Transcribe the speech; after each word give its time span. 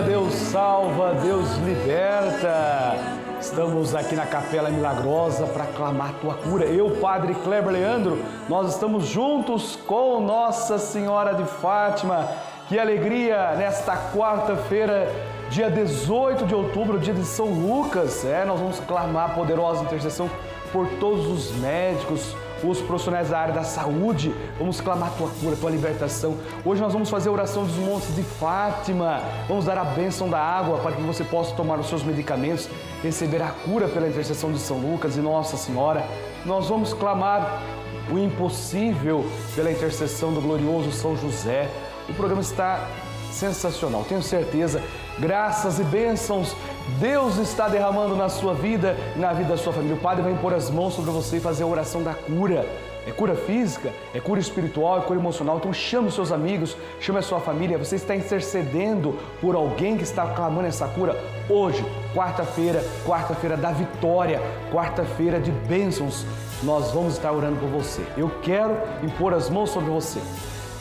Deus 0.00 0.34
salva, 0.34 1.14
Deus 1.14 1.56
liberta. 1.58 2.96
Estamos 3.40 3.94
aqui 3.94 4.14
na 4.14 4.26
Capela 4.26 4.68
Milagrosa 4.68 5.46
para 5.46 5.64
clamar 5.66 6.12
tua 6.20 6.34
cura. 6.34 6.66
Eu, 6.66 6.90
Padre 7.00 7.34
Kleber 7.34 7.72
Leandro, 7.72 8.22
nós 8.48 8.74
estamos 8.74 9.06
juntos 9.06 9.76
com 9.86 10.20
Nossa 10.20 10.78
Senhora 10.78 11.34
de 11.34 11.44
Fátima. 11.44 12.28
Que 12.68 12.78
alegria 12.78 13.54
nesta 13.56 13.96
quarta-feira, 14.12 15.10
dia 15.48 15.70
18 15.70 16.44
de 16.44 16.54
outubro, 16.54 16.98
dia 16.98 17.14
de 17.14 17.24
São 17.24 17.46
Lucas. 17.46 18.24
É, 18.24 18.44
nós 18.44 18.60
vamos 18.60 18.80
clamar 18.80 19.30
a 19.30 19.34
poderosa 19.34 19.82
intercessão 19.82 20.28
por 20.72 20.86
todos 21.00 21.26
os 21.26 21.56
médicos, 21.56 22.36
os 22.62 22.80
profissionais 22.80 23.30
da 23.30 23.38
área 23.38 23.54
da 23.54 23.62
saúde. 23.62 24.34
Vamos 24.58 24.80
clamar 24.80 25.12
tua 25.16 25.28
cura, 25.40 25.56
tua 25.56 25.70
libertação. 25.70 26.36
Hoje 26.64 26.80
nós 26.80 26.92
vamos 26.92 27.10
fazer 27.10 27.28
a 27.28 27.32
oração 27.32 27.64
dos 27.64 27.76
montes 27.76 28.14
de 28.14 28.22
Fátima. 28.22 29.20
Vamos 29.48 29.64
dar 29.64 29.78
a 29.78 29.84
bênção 29.84 30.28
da 30.28 30.38
água 30.38 30.78
para 30.78 30.92
que 30.92 31.02
você 31.02 31.24
possa 31.24 31.54
tomar 31.54 31.78
os 31.78 31.88
seus 31.88 32.02
medicamentos, 32.02 32.68
receber 33.02 33.42
a 33.42 33.48
cura 33.48 33.88
pela 33.88 34.08
intercessão 34.08 34.52
de 34.52 34.58
São 34.58 34.78
Lucas 34.78 35.16
e 35.16 35.20
Nossa 35.20 35.56
Senhora. 35.56 36.06
Nós 36.44 36.68
vamos 36.68 36.92
clamar 36.94 37.62
o 38.10 38.18
impossível 38.18 39.24
pela 39.54 39.70
intercessão 39.70 40.32
do 40.32 40.40
glorioso 40.40 40.92
São 40.92 41.16
José. 41.16 41.68
O 42.08 42.14
programa 42.14 42.40
está 42.40 42.86
sensacional, 43.32 44.04
tenho 44.08 44.22
certeza. 44.22 44.82
Graças 45.18 45.78
e 45.78 45.84
bênçãos 45.84 46.54
Deus 47.00 47.36
está 47.36 47.68
derramando 47.68 48.14
na 48.14 48.28
sua 48.28 48.54
vida 48.54 48.96
e 49.16 49.18
na 49.18 49.32
vida 49.32 49.50
da 49.50 49.56
sua 49.56 49.72
família. 49.72 49.96
O 49.96 50.00
Padre 50.00 50.22
vai 50.22 50.32
impor 50.32 50.54
as 50.54 50.70
mãos 50.70 50.94
sobre 50.94 51.10
você 51.10 51.38
e 51.38 51.40
fazer 51.40 51.64
a 51.64 51.66
oração 51.66 52.02
da 52.02 52.14
cura. 52.14 52.64
É 53.06 53.12
cura 53.12 53.36
física, 53.36 53.92
é 54.14 54.20
cura 54.20 54.40
espiritual, 54.40 54.98
é 54.98 55.00
cura 55.02 55.18
emocional. 55.18 55.58
Então 55.58 55.72
chame 55.72 56.08
os 56.08 56.14
seus 56.14 56.32
amigos, 56.32 56.76
chame 57.00 57.18
a 57.18 57.22
sua 57.22 57.40
família. 57.40 57.76
Você 57.76 57.96
está 57.96 58.16
intercedendo 58.16 59.18
por 59.40 59.54
alguém 59.54 59.96
que 59.96 60.04
está 60.04 60.26
clamando 60.28 60.66
essa 60.66 60.88
cura 60.88 61.16
hoje, 61.48 61.84
quarta-feira, 62.14 62.84
quarta-feira 63.04 63.56
da 63.56 63.72
vitória, 63.72 64.40
quarta-feira 64.72 65.40
de 65.40 65.50
bênçãos. 65.50 66.24
Nós 66.62 66.92
vamos 66.92 67.14
estar 67.14 67.32
orando 67.32 67.58
por 67.60 67.68
você. 67.68 68.02
Eu 68.16 68.30
quero 68.42 68.76
impor 69.02 69.34
as 69.34 69.50
mãos 69.50 69.70
sobre 69.70 69.90
você. 69.90 70.20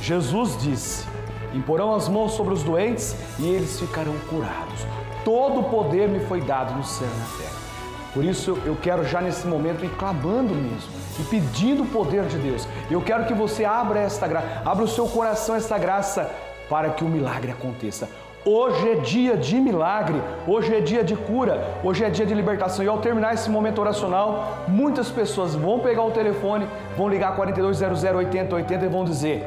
Jesus 0.02 0.58
disse: 0.62 1.06
Imporão 1.54 1.94
as 1.94 2.08
mãos 2.08 2.34
sobre 2.34 2.54
os 2.54 2.64
doentes 2.64 3.16
e 3.40 3.48
eles 3.48 3.80
ficarão 3.80 4.14
curados. 4.30 4.95
Todo 5.26 5.62
o 5.62 5.64
poder 5.64 6.08
me 6.08 6.20
foi 6.20 6.40
dado 6.40 6.76
no 6.76 6.84
céu 6.84 7.08
e 7.08 7.20
na 7.20 7.26
terra. 7.38 7.66
Por 8.14 8.24
isso 8.24 8.58
eu 8.64 8.78
quero 8.82 9.04
já 9.04 9.20
nesse 9.20 9.46
momento 9.48 9.84
ir 9.84 9.90
clamando 9.98 10.54
mesmo 10.54 10.90
e 11.20 11.24
pedindo 11.24 11.84
o 11.84 11.88
poder 11.88 12.24
de 12.28 12.38
Deus. 12.38 12.68
Eu 12.90 13.02
quero 13.02 13.26
que 13.26 13.34
você 13.34 13.66
abra 13.66 14.00
esta 14.00 14.28
graça, 14.28 14.62
abra 14.64 14.86
o 14.86 14.88
seu 14.88 15.08
coração 15.08 15.56
esta 15.56 15.78
graça 15.80 16.32
para 16.70 16.92
que 16.92 17.04
o 17.04 17.10
milagre 17.10 17.52
aconteça. 17.52 18.08
Hoje 18.46 18.92
é 18.92 18.96
dia 18.96 19.36
de 19.36 19.56
milagre, 19.56 20.22
hoje 20.48 20.76
é 20.76 20.80
dia 20.80 21.04
de 21.04 21.16
cura, 21.16 21.60
hoje 21.84 22.04
é 22.04 22.10
dia 22.12 22.28
de 22.28 22.34
libertação. 22.36 22.86
E 22.86 22.88
ao 22.88 23.00
terminar 23.00 23.34
esse 23.34 23.50
momento 23.50 23.82
oracional, 23.82 24.60
muitas 24.68 25.10
pessoas 25.10 25.56
vão 25.56 25.80
pegar 25.80 26.04
o 26.04 26.12
telefone, 26.12 26.68
vão 26.96 27.10
ligar 27.10 27.36
4200 27.36 28.04
8080 28.04 28.86
e 28.86 28.88
vão 28.88 29.04
dizer: 29.04 29.44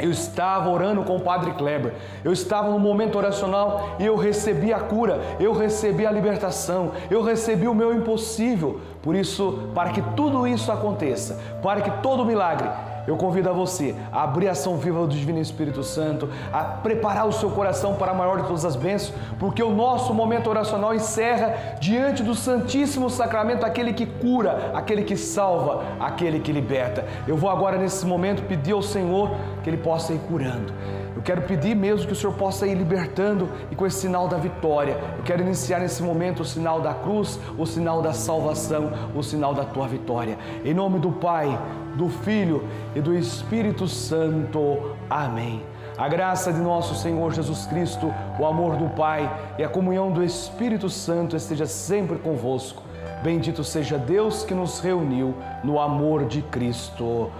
eu 0.00 0.10
estava 0.10 0.68
orando 0.68 1.02
com 1.02 1.16
o 1.16 1.20
Padre 1.20 1.52
Kleber, 1.52 1.94
eu 2.24 2.32
estava 2.32 2.70
no 2.70 2.78
momento 2.78 3.16
oracional 3.16 3.96
e 3.98 4.06
eu 4.06 4.16
recebi 4.16 4.72
a 4.72 4.80
cura, 4.80 5.20
eu 5.38 5.52
recebi 5.52 6.06
a 6.06 6.10
libertação, 6.10 6.92
eu 7.10 7.22
recebi 7.22 7.68
o 7.68 7.74
meu 7.74 7.94
impossível. 7.94 8.80
Por 9.02 9.14
isso, 9.14 9.70
para 9.74 9.90
que 9.90 10.02
tudo 10.14 10.46
isso 10.46 10.70
aconteça, 10.70 11.38
para 11.62 11.80
que 11.80 11.90
todo 12.02 12.24
milagre 12.24 12.68
eu 13.06 13.16
convido 13.16 13.48
a 13.48 13.52
você 13.52 13.94
a 14.12 14.22
abrir 14.22 14.48
a 14.48 14.52
ação 14.52 14.76
viva 14.76 15.00
do 15.00 15.08
Divino 15.08 15.40
Espírito 15.40 15.82
Santo, 15.82 16.28
a 16.52 16.62
preparar 16.62 17.26
o 17.26 17.32
seu 17.32 17.50
coração 17.50 17.94
para 17.94 18.12
a 18.12 18.14
maior 18.14 18.40
de 18.40 18.46
todas 18.46 18.64
as 18.64 18.76
bênçãos, 18.76 19.14
porque 19.38 19.62
o 19.62 19.70
nosso 19.70 20.12
momento 20.14 20.48
oracional 20.48 20.94
encerra 20.94 21.76
diante 21.80 22.22
do 22.22 22.34
Santíssimo 22.34 23.10
Sacramento 23.10 23.64
aquele 23.64 23.92
que 23.92 24.06
cura, 24.06 24.70
aquele 24.74 25.02
que 25.02 25.16
salva, 25.16 25.82
aquele 25.98 26.40
que 26.40 26.52
liberta. 26.52 27.04
Eu 27.26 27.36
vou 27.36 27.50
agora 27.50 27.78
nesse 27.78 28.06
momento 28.06 28.42
pedir 28.42 28.72
ao 28.72 28.82
Senhor 28.82 29.30
que 29.62 29.70
Ele 29.70 29.76
possa 29.76 30.12
ir 30.12 30.18
curando. 30.20 30.72
Eu 31.14 31.22
quero 31.22 31.42
pedir 31.42 31.74
mesmo 31.74 32.06
que 32.06 32.12
o 32.12 32.16
Senhor 32.16 32.32
possa 32.34 32.66
ir 32.66 32.74
libertando 32.74 33.48
e 33.70 33.76
com 33.76 33.86
esse 33.86 34.00
sinal 34.00 34.28
da 34.28 34.38
vitória. 34.38 34.98
Eu 35.18 35.22
quero 35.24 35.42
iniciar 35.42 35.80
nesse 35.80 36.02
momento 36.02 36.40
o 36.40 36.44
sinal 36.44 36.80
da 36.80 36.94
cruz, 36.94 37.38
o 37.58 37.66
sinal 37.66 38.00
da 38.00 38.12
salvação, 38.12 38.92
o 39.14 39.22
sinal 39.22 39.52
da 39.52 39.64
tua 39.64 39.86
vitória. 39.86 40.38
Em 40.64 40.72
nome 40.72 40.98
do 40.98 41.12
Pai, 41.12 41.58
do 41.94 42.08
Filho 42.08 42.66
e 42.94 43.00
do 43.00 43.14
Espírito 43.14 43.86
Santo. 43.86 44.96
Amém. 45.08 45.62
A 45.98 46.08
graça 46.08 46.50
de 46.50 46.60
nosso 46.60 46.94
Senhor 46.94 47.30
Jesus 47.34 47.66
Cristo, 47.66 48.10
o 48.38 48.46
amor 48.46 48.76
do 48.76 48.88
Pai 48.88 49.30
e 49.58 49.64
a 49.64 49.68
comunhão 49.68 50.10
do 50.10 50.24
Espírito 50.24 50.88
Santo 50.88 51.36
esteja 51.36 51.66
sempre 51.66 52.16
convosco. 52.16 52.82
Bendito 53.22 53.62
seja 53.62 53.98
Deus 53.98 54.42
que 54.42 54.54
nos 54.54 54.80
reuniu 54.80 55.34
no 55.62 55.78
amor 55.78 56.24
de 56.24 56.40
Cristo. 56.40 57.30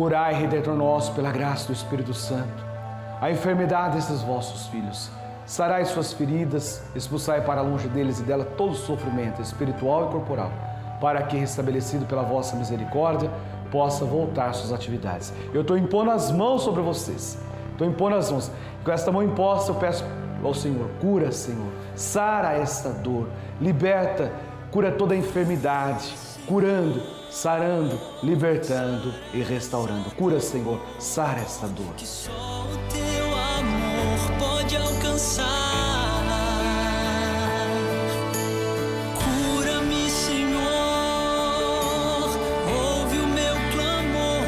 Curai, 0.00 0.32
Redentor 0.32 0.74
nosso, 0.76 1.12
pela 1.12 1.30
graça 1.30 1.66
do 1.66 1.74
Espírito 1.74 2.14
Santo, 2.14 2.64
a 3.20 3.30
enfermidade 3.30 3.96
desses 3.96 4.22
vossos 4.22 4.66
filhos. 4.68 5.10
Sarai 5.44 5.84
suas 5.84 6.10
feridas, 6.10 6.82
expulsai 6.94 7.42
para 7.42 7.60
longe 7.60 7.86
deles 7.86 8.18
e 8.18 8.22
dela 8.22 8.46
todo 8.46 8.72
sofrimento 8.72 9.42
espiritual 9.42 10.08
e 10.08 10.12
corporal 10.12 10.50
para 11.02 11.22
que, 11.24 11.36
restabelecido 11.36 12.06
pela 12.06 12.22
vossa 12.22 12.56
misericórdia, 12.56 13.30
possa 13.70 14.06
voltar 14.06 14.48
às 14.48 14.56
suas 14.56 14.72
atividades. 14.72 15.34
Eu 15.52 15.60
estou 15.60 15.76
impondo 15.76 16.12
as 16.12 16.30
mãos 16.30 16.62
sobre 16.62 16.80
vocês. 16.80 17.38
Estou 17.72 17.86
impondo 17.86 18.16
as 18.16 18.30
mãos. 18.30 18.50
Com 18.82 18.90
esta 18.90 19.12
mão 19.12 19.22
imposta, 19.22 19.70
eu 19.70 19.74
peço 19.74 20.02
ao 20.42 20.54
Senhor: 20.54 20.88
cura, 20.98 21.30
Senhor, 21.30 21.70
sara 21.94 22.54
esta 22.54 22.88
dor, 22.88 23.28
liberta, 23.60 24.32
cura 24.70 24.90
toda 24.90 25.12
a 25.12 25.18
enfermidade, 25.18 26.14
curando, 26.46 27.19
sarando, 27.30 27.98
libertando 28.22 29.14
e 29.32 29.42
restaurando. 29.42 30.10
Cura, 30.16 30.40
Senhor, 30.40 30.80
sara 30.98 31.40
esta 31.40 31.66
dor. 31.68 31.94
Que 31.96 32.06
só 32.06 32.30
o 32.30 32.76
teu 32.92 33.26
amor 33.34 34.18
pode 34.38 34.76
alcançar. 34.76 35.46
Cura-me, 39.54 40.10
Senhor, 40.10 40.60
ouve 42.68 43.18
o 43.18 43.26
meu 43.26 43.54
clamor 43.72 44.46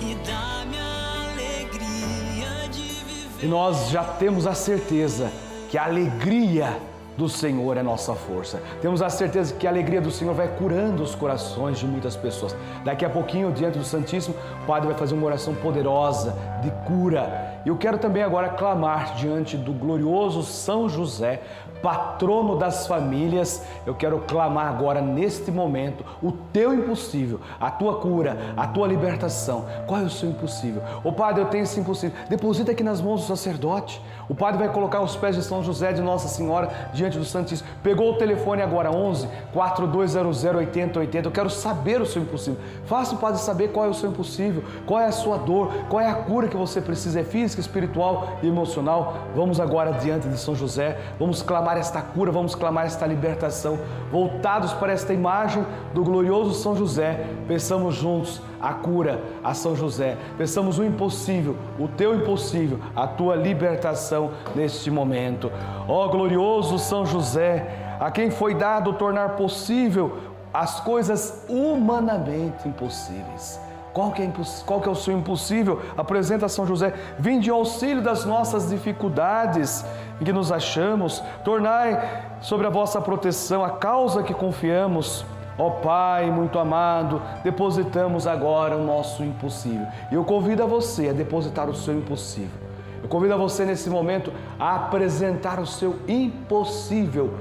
e 0.00 0.14
dá-me 0.26 0.78
a 0.78 1.30
alegria 1.32 2.68
de 2.70 2.82
viver. 3.04 3.44
E 3.44 3.46
nós 3.46 3.90
já 3.90 4.04
temos 4.04 4.46
a 4.46 4.54
certeza 4.54 5.32
que 5.70 5.76
a 5.78 5.84
alegria 5.84 6.78
do 7.16 7.28
Senhor 7.28 7.76
é 7.76 7.82
nossa 7.82 8.14
força. 8.14 8.60
Temos 8.80 9.02
a 9.02 9.10
certeza 9.10 9.54
que 9.54 9.66
a 9.66 9.70
alegria 9.70 10.00
do 10.00 10.10
Senhor 10.10 10.34
vai 10.34 10.48
curando 10.48 11.02
os 11.02 11.14
corações 11.14 11.78
de 11.78 11.86
muitas 11.86 12.16
pessoas. 12.16 12.56
Daqui 12.84 13.04
a 13.04 13.10
pouquinho, 13.10 13.52
diante 13.52 13.78
do 13.78 13.84
Santíssimo, 13.84 14.34
o 14.62 14.66
Padre 14.66 14.88
vai 14.88 14.96
fazer 14.96 15.14
uma 15.14 15.26
oração 15.26 15.54
poderosa 15.54 16.34
de 16.62 16.70
cura. 16.86 17.60
Eu 17.64 17.76
quero 17.76 17.98
também 17.98 18.22
agora 18.22 18.50
clamar 18.50 19.14
diante 19.16 19.56
do 19.56 19.72
glorioso 19.72 20.42
São 20.42 20.88
José, 20.88 21.42
patrono 21.82 22.56
das 22.56 22.86
famílias. 22.86 23.62
Eu 23.84 23.94
quero 23.94 24.20
clamar 24.20 24.68
agora, 24.68 25.00
neste 25.00 25.50
momento, 25.50 26.04
o 26.22 26.32
teu 26.32 26.72
impossível, 26.72 27.40
a 27.60 27.70
tua 27.70 27.96
cura, 27.96 28.54
a 28.56 28.66
tua 28.66 28.86
libertação. 28.86 29.66
Qual 29.86 30.00
é 30.00 30.04
o 30.04 30.10
seu 30.10 30.30
impossível? 30.30 30.82
Ô 31.02 31.12
Padre, 31.12 31.42
eu 31.42 31.46
tenho 31.46 31.64
esse 31.64 31.78
impossível. 31.80 32.16
Deposita 32.28 32.72
aqui 32.72 32.82
nas 32.82 33.00
mãos 33.00 33.22
do 33.22 33.26
sacerdote. 33.26 34.00
O 34.28 34.34
Padre 34.34 34.58
vai 34.58 34.72
colocar 34.72 35.00
os 35.00 35.16
pés 35.16 35.36
de 35.36 35.42
São 35.42 35.62
José 35.62 35.92
de 35.92 36.00
Nossa 36.00 36.28
Senhora 36.28 36.70
diante 36.94 37.18
do 37.18 37.24
Santíssimo. 37.24 37.68
Pegou 37.82 38.12
o 38.12 38.16
telefone 38.16 38.62
agora, 38.62 38.90
11 38.90 39.28
4200 39.52 40.44
8080. 40.44 41.28
Eu 41.28 41.32
quero 41.32 41.50
saber 41.50 42.00
o 42.00 42.06
seu 42.06 42.22
impossível. 42.22 42.60
Faça 42.86 43.14
o 43.14 43.18
Padre 43.18 43.40
saber 43.40 43.68
qual 43.72 43.86
é 43.86 43.88
o 43.88 43.94
seu 43.94 44.10
impossível, 44.10 44.62
qual 44.86 45.00
é 45.00 45.06
a 45.06 45.12
sua 45.12 45.36
dor, 45.36 45.70
qual 45.88 46.00
é 46.00 46.08
a 46.08 46.14
cura 46.14 46.48
que 46.48 46.56
você 46.56 46.80
precisa, 46.80 47.20
é 47.20 47.24
física, 47.24 47.60
espiritual 47.60 48.38
e 48.42 48.48
emocional. 48.48 49.14
Vamos 49.34 49.60
agora 49.60 49.92
diante 49.92 50.28
de 50.28 50.38
São 50.38 50.54
José, 50.54 50.98
vamos 51.18 51.42
clamar 51.42 51.71
esta 51.76 52.00
cura, 52.00 52.30
vamos 52.30 52.54
clamar 52.54 52.86
esta 52.86 53.06
libertação. 53.06 53.78
Voltados 54.10 54.72
para 54.72 54.92
esta 54.92 55.12
imagem 55.12 55.64
do 55.92 56.04
glorioso 56.04 56.54
São 56.54 56.76
José, 56.76 57.26
pensamos 57.46 57.94
juntos 57.94 58.40
a 58.60 58.72
cura 58.72 59.20
a 59.42 59.54
São 59.54 59.74
José. 59.74 60.16
Pensamos 60.38 60.78
o 60.78 60.84
impossível, 60.84 61.56
o 61.78 61.88
teu 61.88 62.14
impossível, 62.14 62.78
a 62.94 63.06
tua 63.06 63.34
libertação 63.34 64.30
neste 64.54 64.90
momento. 64.90 65.50
Ó 65.88 66.08
glorioso 66.08 66.78
São 66.78 67.04
José, 67.04 67.96
a 68.00 68.10
quem 68.10 68.30
foi 68.30 68.54
dado 68.54 68.92
tornar 68.92 69.30
possível 69.30 70.18
as 70.52 70.80
coisas 70.80 71.44
humanamente 71.48 72.68
impossíveis. 72.68 73.60
Qual 73.92 74.10
que, 74.10 74.22
é. 74.22 74.32
Qual 74.64 74.80
que 74.80 74.88
é 74.88 74.92
o 74.92 74.94
seu 74.94 75.16
impossível? 75.16 75.82
Apresenta 75.96 76.48
São 76.48 76.66
José. 76.66 76.94
Vinde 77.18 77.50
ao 77.50 77.58
auxílio 77.58 78.02
das 78.02 78.24
nossas 78.24 78.70
dificuldades 78.70 79.84
em 80.22 80.24
que 80.24 80.32
nos 80.32 80.52
achamos. 80.52 81.22
Tornai 81.44 82.00
sobre 82.40 82.66
a 82.66 82.70
vossa 82.70 83.00
proteção 83.00 83.64
a 83.64 83.70
causa 83.70 84.22
que 84.22 84.32
confiamos. 84.32 85.26
Ó 85.58 85.68
Pai 85.68 86.30
muito 86.30 86.58
amado, 86.58 87.20
depositamos 87.44 88.26
agora 88.26 88.74
o 88.74 88.84
nosso 88.84 89.22
impossível. 89.22 89.86
E 90.10 90.14
eu 90.14 90.24
convido 90.24 90.62
a 90.62 90.66
você 90.66 91.10
a 91.10 91.12
depositar 91.12 91.68
o 91.68 91.74
seu 91.74 91.94
impossível. 91.94 92.62
Eu 93.02 93.08
convido 93.08 93.34
a 93.34 93.36
você 93.36 93.64
nesse 93.64 93.90
momento 93.90 94.32
a 94.58 94.76
apresentar 94.76 95.60
o 95.60 95.66
seu 95.66 95.98
impossível. 96.08 97.34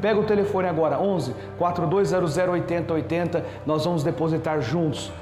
Pega 0.00 0.18
o 0.18 0.24
telefone 0.24 0.68
agora, 0.68 0.98
11 0.98 1.34
4200 1.58 2.38
8080. 2.38 3.44
Nós 3.66 3.84
vamos 3.84 4.02
depositar 4.02 4.60
juntos 4.62 5.12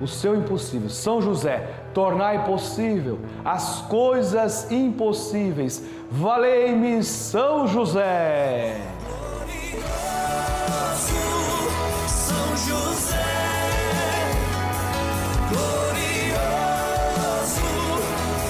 o 0.00 0.06
seu 0.06 0.36
impossível. 0.36 0.88
São 0.90 1.20
José, 1.22 1.68
tornai 1.92 2.44
possível 2.44 3.18
as 3.44 3.82
coisas 3.82 4.70
impossíveis. 4.70 5.82
Valei-me, 6.10 7.02
São 7.02 7.66
José. 7.66 8.80
São 12.06 12.56
José, 12.56 13.16
glorioso 15.48 16.84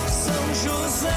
São 0.08 0.54
José. 0.54 1.08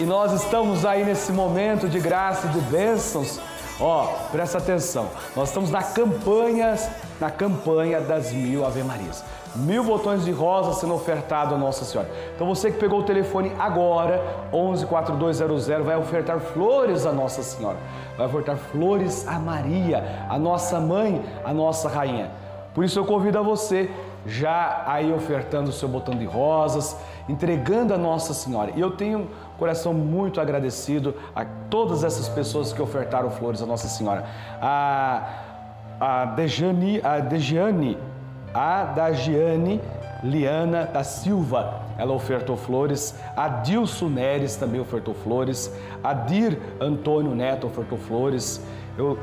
E 0.00 0.04
nós 0.04 0.32
estamos 0.32 0.84
aí 0.84 1.04
nesse 1.04 1.30
momento 1.32 1.88
de 1.88 2.00
graça 2.00 2.48
e 2.48 2.50
de 2.50 2.60
bênçãos. 2.60 3.38
Ó, 3.80 4.06
presta 4.30 4.58
atenção. 4.58 5.08
Nós 5.34 5.48
estamos 5.48 5.70
na 5.70 5.82
campanha, 5.82 6.74
na 7.20 7.30
campanha 7.30 8.00
das 8.00 8.32
mil 8.32 8.64
Ave 8.64 8.82
Marias. 8.82 9.24
Mil 9.54 9.84
botões 9.84 10.24
de 10.24 10.30
rosa 10.30 10.72
sendo 10.72 10.94
ofertado 10.94 11.54
a 11.54 11.58
Nossa 11.58 11.84
Senhora. 11.84 12.08
Então 12.34 12.46
você 12.46 12.70
que 12.70 12.78
pegou 12.78 13.00
o 13.00 13.02
telefone 13.02 13.52
agora, 13.58 14.22
11 14.52 14.86
4200, 14.86 15.66
vai 15.84 15.96
ofertar 15.96 16.40
flores 16.40 17.04
a 17.04 17.12
Nossa 17.12 17.42
Senhora. 17.42 17.76
Vai 18.16 18.26
ofertar 18.26 18.56
flores 18.56 19.26
a 19.26 19.38
Maria, 19.38 20.26
a 20.28 20.38
nossa 20.38 20.80
mãe, 20.80 21.22
a 21.44 21.52
nossa 21.52 21.88
rainha. 21.88 22.30
Por 22.74 22.84
isso 22.84 22.98
eu 22.98 23.04
convido 23.04 23.38
a 23.38 23.42
você 23.42 23.90
já 24.24 24.84
aí 24.86 25.12
ofertando 25.12 25.70
o 25.70 25.72
seu 25.72 25.88
botão 25.88 26.14
de 26.14 26.24
rosas, 26.24 26.96
entregando 27.28 27.92
a 27.92 27.98
Nossa 27.98 28.32
Senhora. 28.32 28.72
E 28.74 28.80
eu 28.80 28.92
tenho 28.92 29.28
coração 29.62 29.94
muito 29.94 30.40
agradecido 30.40 31.14
a 31.36 31.44
todas 31.44 32.02
essas 32.02 32.28
pessoas 32.28 32.72
que 32.72 32.82
ofertaram 32.82 33.30
flores 33.30 33.62
a 33.62 33.66
Nossa 33.66 33.86
Senhora. 33.86 34.24
A, 34.60 35.22
a 36.00 36.24
Dejane, 36.24 37.00
a 37.00 37.20
Dejiane, 37.20 37.96
a 38.52 38.82
Dagiane 38.82 39.80
Liana 40.24 40.84
da 40.84 41.04
Silva, 41.04 41.80
ela 41.96 42.12
ofertou 42.12 42.56
flores. 42.56 43.16
A 43.36 43.46
Dilson 43.48 44.08
Neres 44.08 44.56
também 44.56 44.80
ofertou 44.80 45.14
flores. 45.14 45.72
A 46.02 46.12
Dir 46.12 46.58
Antônio 46.80 47.32
Neto 47.32 47.68
ofertou 47.68 47.98
flores. 47.98 48.60
Eu 48.98 49.16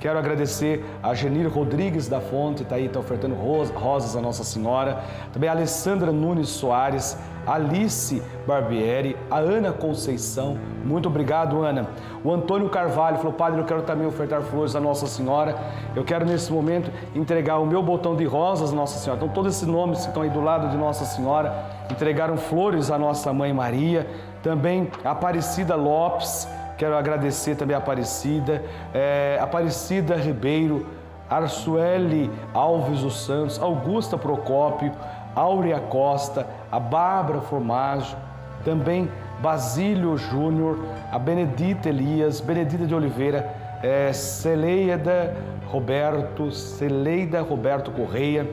Quero 0.00 0.18
agradecer 0.18 0.82
a 1.02 1.12
Genir 1.12 1.46
Rodrigues 1.52 2.08
da 2.08 2.22
Fonte, 2.22 2.62
está 2.62 2.76
aí, 2.76 2.86
está 2.86 2.98
ofertando 2.98 3.34
rosas 3.34 4.16
a 4.16 4.20
Nossa 4.20 4.42
Senhora. 4.42 5.04
Também 5.30 5.46
a 5.46 5.52
Alessandra 5.52 6.10
Nunes 6.10 6.48
Soares, 6.48 7.18
Alice 7.46 8.22
Barbieri, 8.46 9.14
a 9.30 9.36
Ana 9.36 9.72
Conceição. 9.72 10.56
Muito 10.82 11.06
obrigado, 11.06 11.62
Ana. 11.62 11.86
O 12.24 12.32
Antônio 12.32 12.70
Carvalho 12.70 13.18
falou: 13.18 13.34
Padre, 13.34 13.60
eu 13.60 13.66
quero 13.66 13.82
também 13.82 14.06
ofertar 14.06 14.40
flores 14.40 14.74
a 14.74 14.80
Nossa 14.80 15.06
Senhora. 15.06 15.54
Eu 15.94 16.02
quero, 16.02 16.24
nesse 16.24 16.50
momento, 16.50 16.90
entregar 17.14 17.58
o 17.58 17.66
meu 17.66 17.82
botão 17.82 18.16
de 18.16 18.24
rosas 18.24 18.72
a 18.72 18.74
Nossa 18.74 18.98
Senhora. 18.98 19.22
Então, 19.22 19.34
todos 19.34 19.54
esses 19.54 19.68
nomes 19.68 20.00
que 20.00 20.08
estão 20.08 20.22
aí 20.22 20.30
do 20.30 20.40
lado 20.40 20.70
de 20.70 20.78
Nossa 20.78 21.04
Senhora 21.04 21.54
entregaram 21.90 22.38
flores 22.38 22.90
à 22.90 22.96
nossa 22.96 23.34
mãe 23.34 23.52
Maria. 23.52 24.06
Também 24.42 24.90
Aparecida 25.04 25.76
Lopes 25.76 26.48
Quero 26.80 26.96
agradecer 26.96 27.56
também 27.56 27.76
a 27.76 27.78
Aparecida, 27.78 28.64
é, 28.94 29.38
Aparecida 29.38 30.16
Ribeiro, 30.16 30.86
Arsueli 31.28 32.30
Alves 32.54 33.00
dos 33.00 33.26
Santos, 33.26 33.60
Augusta 33.60 34.16
Procópio, 34.16 34.90
Áurea 35.34 35.78
Costa, 35.78 36.46
a 36.72 36.80
Bárbara 36.80 37.42
Formaggio, 37.42 38.16
também 38.64 39.10
Basílio 39.42 40.16
Júnior, 40.16 40.78
a 41.12 41.18
Benedita 41.18 41.90
Elias, 41.90 42.40
Benedita 42.40 42.86
de 42.86 42.94
Oliveira, 42.94 43.54
é, 43.82 44.10
Celeida 44.14 45.36
Roberto, 45.66 46.50
Celeida 46.50 47.42
Roberto 47.42 47.90
Correia, 47.90 48.50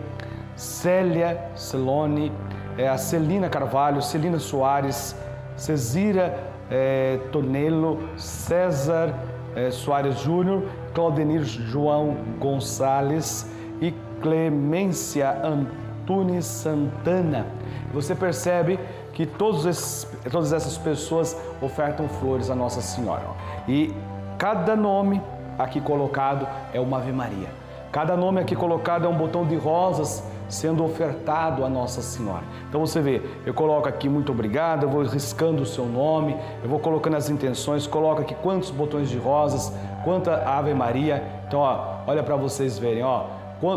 Célia 0.54 1.46
Celone, 1.56 2.30
é, 2.78 2.90
a 2.90 2.98
Celina 2.98 3.48
Carvalho, 3.48 4.02
Celina 4.02 4.38
Soares, 4.38 5.16
Cesira 5.56 6.47
é, 6.70 7.20
Tonelo, 7.32 8.00
César 8.18 9.14
é, 9.56 9.72
Soares 9.72 10.20
Júnior, 10.20 10.64
Claudenir 10.94 11.44
João 11.44 12.16
Gonçalves 12.40 13.50
e 13.82 13.94
Clemência 14.22 15.36
Antunes 15.44 16.46
Santana. 16.46 17.48
Você 17.94 18.14
percebe 18.14 18.80
que 19.14 19.26
todos 19.26 19.66
esses, 19.66 20.08
todas 20.32 20.54
essas 20.54 20.78
pessoas 20.78 21.36
ofertam 21.62 22.08
flores 22.08 22.50
a 22.50 22.56
Nossa 22.56 22.82
Senhora. 22.82 23.24
E 23.68 23.94
cada 24.38 24.76
nome 24.76 25.22
aqui 25.58 25.82
colocado 25.82 26.48
é 26.72 26.80
uma 26.80 26.98
Ave 26.98 27.12
Maria. 27.12 27.50
Cada 27.92 28.16
nome 28.16 28.40
aqui 28.40 28.56
colocado 28.56 29.06
é 29.06 29.10
um 29.10 29.18
botão 29.18 29.46
de 29.46 29.56
rosas 29.56 30.24
sendo 30.50 30.84
ofertado 30.84 31.66
a 31.66 31.70
Nossa 31.70 32.02
Senhora. 32.02 32.44
Então 32.70 32.80
você 32.80 33.02
vê, 33.02 33.22
eu 33.46 33.54
coloco 33.54 33.88
aqui 33.88 34.08
muito 34.08 34.32
obrigado, 34.32 34.84
eu 34.84 34.90
vou 34.90 35.04
riscando 35.04 35.64
o 35.64 35.66
seu 35.66 35.86
nome, 35.86 36.38
eu 36.64 36.70
vou 36.70 36.80
colocando 36.80 37.16
as 37.16 37.30
intenções, 37.30 37.86
coloco 37.86 38.22
aqui 38.22 38.36
quantos 38.36 38.72
botões 38.72 39.10
de 39.10 39.18
rosas, 39.18 39.74
quanta 40.04 40.44
Ave 40.46 40.74
Maria. 40.74 41.24
Então, 41.48 41.60
ó, 41.60 41.98
olha 42.08 42.24
para 42.24 42.36
vocês 42.36 42.78
verem, 42.78 43.04
ó, 43.04 43.26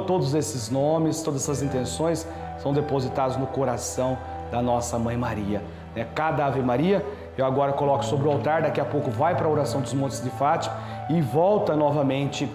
todos 0.06 0.34
esses 0.34 0.70
nomes, 0.70 1.22
todas 1.22 1.42
essas 1.42 1.62
intenções 1.62 2.26
são 2.58 2.72
depositados 2.72 3.36
no 3.36 3.46
coração 3.46 4.18
da 4.50 4.60
nossa 4.60 4.98
Mãe 4.98 5.16
Maria. 5.16 5.62
Né? 5.94 6.06
Cada 6.14 6.46
Ave 6.46 6.60
Maria 6.60 7.04
eu 7.36 7.46
agora 7.46 7.72
coloco 7.72 8.04
sobre 8.04 8.28
o 8.28 8.32
altar, 8.32 8.62
daqui 8.62 8.80
a 8.80 8.84
pouco 8.84 9.10
vai 9.10 9.34
para 9.34 9.46
a 9.46 9.50
oração 9.50 9.80
dos 9.80 9.94
Montes 9.94 10.22
de 10.22 10.30
Fátima 10.30 10.76
e 11.08 11.20
volta 11.22 11.74
novamente 11.74 12.50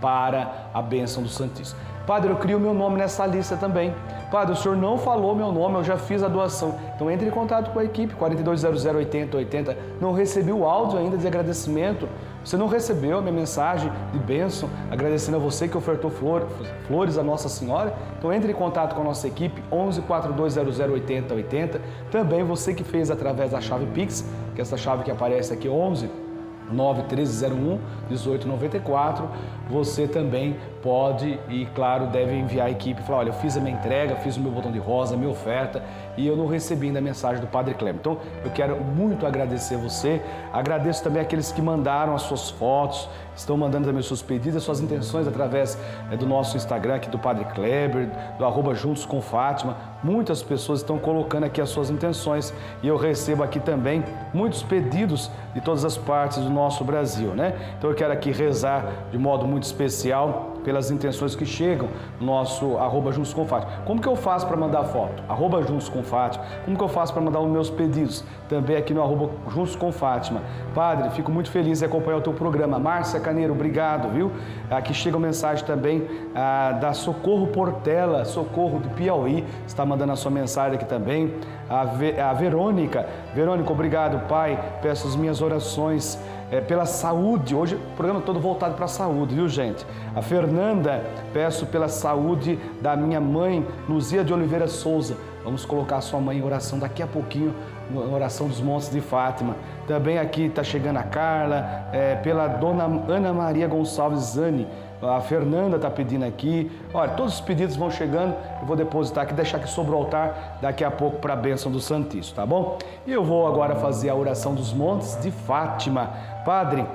para 0.00 0.68
a 0.74 0.82
bênção 0.82 1.22
do 1.22 1.28
Santíssimo. 1.28 1.80
Padre, 2.06 2.30
eu 2.30 2.36
crio 2.36 2.60
meu 2.60 2.72
nome 2.72 2.96
nessa 2.96 3.26
lista 3.26 3.56
também. 3.56 3.92
Padre, 4.30 4.52
o 4.52 4.56
senhor 4.56 4.76
não 4.76 4.96
falou 4.96 5.34
meu 5.34 5.50
nome, 5.50 5.76
eu 5.76 5.84
já 5.84 5.96
fiz 5.96 6.22
a 6.22 6.28
doação. 6.28 6.76
Então 6.94 7.10
entre 7.10 7.26
em 7.26 7.30
contato 7.30 7.72
com 7.72 7.80
a 7.80 7.84
equipe, 7.84 8.14
4200 8.14 8.84
8080. 8.84 9.76
Não 10.00 10.12
recebi 10.12 10.52
o 10.52 10.64
áudio 10.64 10.98
ainda 10.98 11.16
de 11.16 11.26
agradecimento. 11.26 12.08
Você 12.44 12.56
não 12.56 12.68
recebeu 12.68 13.18
a 13.18 13.20
minha 13.20 13.32
mensagem 13.32 13.90
de 14.12 14.18
bênção, 14.20 14.70
agradecendo 14.88 15.36
a 15.36 15.40
você 15.40 15.66
que 15.66 15.76
ofertou 15.76 16.10
flor, 16.10 16.46
flores 16.86 17.18
à 17.18 17.24
Nossa 17.24 17.48
Senhora? 17.48 17.92
Então 18.16 18.32
entre 18.32 18.52
em 18.52 18.54
contato 18.54 18.94
com 18.94 19.00
a 19.00 19.04
nossa 19.04 19.26
equipe, 19.26 19.60
11 19.72 20.02
4200 20.02 20.78
8080. 20.78 21.80
Também 22.12 22.44
você 22.44 22.72
que 22.72 22.84
fez 22.84 23.10
através 23.10 23.50
da 23.50 23.60
chave 23.60 23.86
Pix, 23.86 24.24
que 24.54 24.60
é 24.60 24.62
essa 24.62 24.76
chave 24.76 25.02
que 25.02 25.10
aparece 25.10 25.52
aqui, 25.52 25.68
11 25.68 26.25
91301 26.70 27.78
1894. 28.08 29.28
Você 29.68 30.06
também 30.06 30.56
pode 30.82 31.38
e, 31.48 31.66
claro, 31.74 32.06
deve 32.06 32.34
enviar 32.34 32.66
a 32.66 32.70
equipe 32.70 33.00
e 33.00 33.04
falar: 33.04 33.18
olha, 33.18 33.28
eu 33.30 33.34
fiz 33.34 33.56
a 33.56 33.60
minha 33.60 33.76
entrega, 33.76 34.16
fiz 34.16 34.36
o 34.36 34.40
meu 34.40 34.52
botão 34.52 34.70
de 34.70 34.78
rosa, 34.78 35.16
minha 35.16 35.30
oferta 35.30 35.82
e 36.16 36.26
eu 36.26 36.36
não 36.36 36.46
recebi 36.46 36.86
ainda 36.86 36.98
a 36.98 37.02
mensagem 37.02 37.40
do 37.40 37.46
Padre 37.46 37.74
Cleber. 37.74 38.00
Então, 38.00 38.18
eu 38.44 38.50
quero 38.50 38.76
muito 38.82 39.26
agradecer 39.26 39.76
você. 39.76 40.20
Agradeço 40.52 41.02
também 41.02 41.20
aqueles 41.20 41.52
que 41.52 41.60
mandaram 41.60 42.14
as 42.14 42.22
suas 42.22 42.50
fotos, 42.50 43.08
estão 43.36 43.56
mandando 43.56 43.86
também 43.86 44.00
os 44.00 44.06
seus 44.06 44.22
pedidos, 44.22 44.56
as 44.56 44.62
suas 44.62 44.80
intenções 44.80 45.28
através 45.28 45.78
é, 46.10 46.16
do 46.16 46.26
nosso 46.26 46.56
Instagram 46.56 46.96
aqui 46.96 47.10
do 47.10 47.18
Padre 47.18 47.44
Kleber, 47.46 48.08
do 48.38 48.44
arroba 48.44 48.74
Juntos 48.74 49.04
com 49.04 49.20
Fátima. 49.20 49.76
Muitas 50.02 50.42
pessoas 50.42 50.80
estão 50.80 50.98
colocando 50.98 51.44
aqui 51.44 51.60
as 51.60 51.68
suas 51.68 51.90
intenções 51.90 52.52
e 52.82 52.88
eu 52.88 52.96
recebo 52.96 53.42
aqui 53.42 53.60
também 53.60 54.04
muitos 54.32 54.62
pedidos 54.62 55.30
de 55.54 55.60
todas 55.60 55.84
as 55.84 55.96
partes 55.96 56.38
do 56.38 56.50
nosso 56.50 56.84
Brasil, 56.84 57.34
né? 57.34 57.54
Então 57.78 57.90
eu 57.90 57.96
quero 57.96 58.12
aqui 58.12 58.30
rezar 58.30 58.86
de 59.10 59.18
modo 59.18 59.46
muito 59.46 59.64
especial 59.64 60.55
pelas 60.66 60.90
intenções 60.90 61.36
que 61.36 61.46
chegam 61.46 61.88
no 62.18 62.26
nosso 62.26 62.76
arroba 62.76 63.12
Juntos 63.12 63.32
com 63.32 63.46
Fátima. 63.46 63.84
Como 63.84 64.00
que 64.00 64.08
eu 64.08 64.16
faço 64.16 64.48
para 64.48 64.56
mandar 64.56 64.82
foto? 64.82 65.22
Arroba 65.28 65.62
Juntos 65.62 65.88
com 65.88 66.02
Fátima. 66.02 66.44
Como 66.64 66.76
que 66.76 66.82
eu 66.82 66.88
faço 66.88 67.12
para 67.12 67.22
mandar 67.22 67.38
os 67.38 67.48
meus 67.48 67.70
pedidos? 67.70 68.24
Também 68.48 68.76
aqui 68.76 68.92
no 68.92 69.00
arroba 69.00 69.30
Juntos 69.48 69.76
com 69.76 69.92
Fátima. 69.92 70.42
Padre, 70.74 71.08
fico 71.10 71.30
muito 71.30 71.52
feliz 71.52 71.82
em 71.82 71.84
acompanhar 71.84 72.16
o 72.18 72.20
teu 72.20 72.32
programa. 72.32 72.80
Márcia 72.80 73.20
Caneiro, 73.20 73.52
obrigado, 73.52 74.08
viu? 74.08 74.32
Aqui 74.68 74.92
chega 74.92 75.16
uma 75.16 75.28
mensagem 75.28 75.64
também 75.64 76.04
ah, 76.34 76.76
da 76.80 76.92
Socorro 76.92 77.46
Portela, 77.46 78.24
Socorro 78.24 78.80
do 78.80 78.88
Piauí, 78.88 79.44
está 79.68 79.86
mandando 79.86 80.14
a 80.14 80.16
sua 80.16 80.32
mensagem 80.32 80.74
aqui 80.74 80.84
também. 80.84 81.32
A, 81.70 81.84
Ve 81.84 82.20
a 82.20 82.32
Verônica, 82.32 83.06
Verônica, 83.32 83.70
obrigado, 83.70 84.26
Pai. 84.26 84.58
Peço 84.82 85.06
as 85.06 85.14
minhas 85.14 85.40
orações 85.40 86.18
é, 86.50 86.60
pela 86.60 86.86
saúde. 86.86 87.54
Hoje 87.54 87.74
o 87.74 87.96
programa 87.96 88.20
todo 88.20 88.40
voltado 88.40 88.74
para 88.74 88.84
a 88.84 88.88
saúde, 88.88 89.34
viu 89.34 89.48
gente? 89.48 89.86
A 90.14 90.22
Fernanda, 90.22 91.04
peço 91.32 91.66
pela 91.66 91.88
saúde 91.88 92.58
da 92.80 92.96
minha 92.96 93.20
mãe, 93.20 93.66
Luzia 93.88 94.24
de 94.24 94.32
Oliveira 94.32 94.68
Souza. 94.68 95.16
Vamos 95.44 95.64
colocar 95.64 95.98
a 95.98 96.00
sua 96.00 96.20
mãe 96.20 96.38
em 96.38 96.42
oração 96.42 96.78
daqui 96.78 97.02
a 97.02 97.06
pouquinho 97.06 97.54
na 97.90 98.00
oração 98.00 98.48
dos 98.48 98.60
montes 98.60 98.90
de 98.90 99.00
Fátima. 99.00 99.54
Também 99.86 100.18
aqui 100.18 100.46
está 100.46 100.64
chegando 100.64 100.96
a 100.96 101.04
Carla, 101.04 101.88
é, 101.92 102.16
pela 102.16 102.48
dona 102.48 102.84
Ana 103.08 103.32
Maria 103.32 103.68
Gonçalves 103.68 104.20
Zani. 104.34 104.66
A 105.02 105.20
Fernanda 105.20 105.76
está 105.76 105.90
pedindo 105.90 106.24
aqui. 106.24 106.70
Olha, 106.92 107.10
todos 107.12 107.34
os 107.34 107.40
pedidos 107.40 107.76
vão 107.76 107.90
chegando. 107.90 108.34
Eu 108.60 108.66
vou 108.66 108.76
depositar 108.76 109.24
aqui, 109.24 109.34
deixar 109.34 109.58
aqui 109.58 109.68
sobre 109.68 109.92
o 109.92 109.96
altar 109.96 110.58
daqui 110.60 110.84
a 110.84 110.90
pouco 110.90 111.18
para 111.18 111.34
a 111.34 111.36
bênção 111.36 111.70
do 111.70 111.80
Santíssimo, 111.80 112.36
tá 112.36 112.46
bom? 112.46 112.78
E 113.06 113.12
eu 113.12 113.24
vou 113.24 113.46
agora 113.46 113.76
fazer 113.76 114.08
a 114.08 114.14
oração 114.14 114.54
dos 114.54 114.72
montes 114.72 115.20
de 115.20 115.30
Fátima. 115.30 116.10
Padre, 116.44 116.86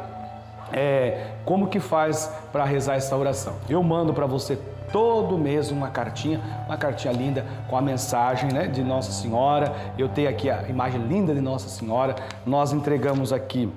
é, 0.74 1.28
como 1.46 1.68
que 1.68 1.80
faz 1.80 2.32
para 2.52 2.64
rezar 2.64 2.96
essa 2.96 3.16
oração? 3.16 3.54
Eu 3.70 3.84
mando 3.84 4.14
para 4.14 4.26
você 4.26 4.58
todo 4.92 5.38
mês 5.38 5.72
uma 5.72 5.90
cartinha, 5.90 6.42
uma 6.66 6.78
cartinha 6.78 7.14
linda 7.14 7.46
com 7.70 7.78
a 7.78 7.82
mensagem 7.82 8.52
né, 8.52 8.68
de 8.68 8.84
Nossa 8.84 9.12
Senhora. 9.12 9.74
Eu 9.98 10.10
tenho 10.10 10.30
aqui 10.30 10.50
a 10.50 10.64
imagem 10.68 11.02
linda 11.02 11.34
de 11.34 11.42
Nossa 11.42 11.70
Senhora. 11.70 12.16
Nós 12.46 12.74
entregamos 12.74 13.32
aqui 13.32 13.72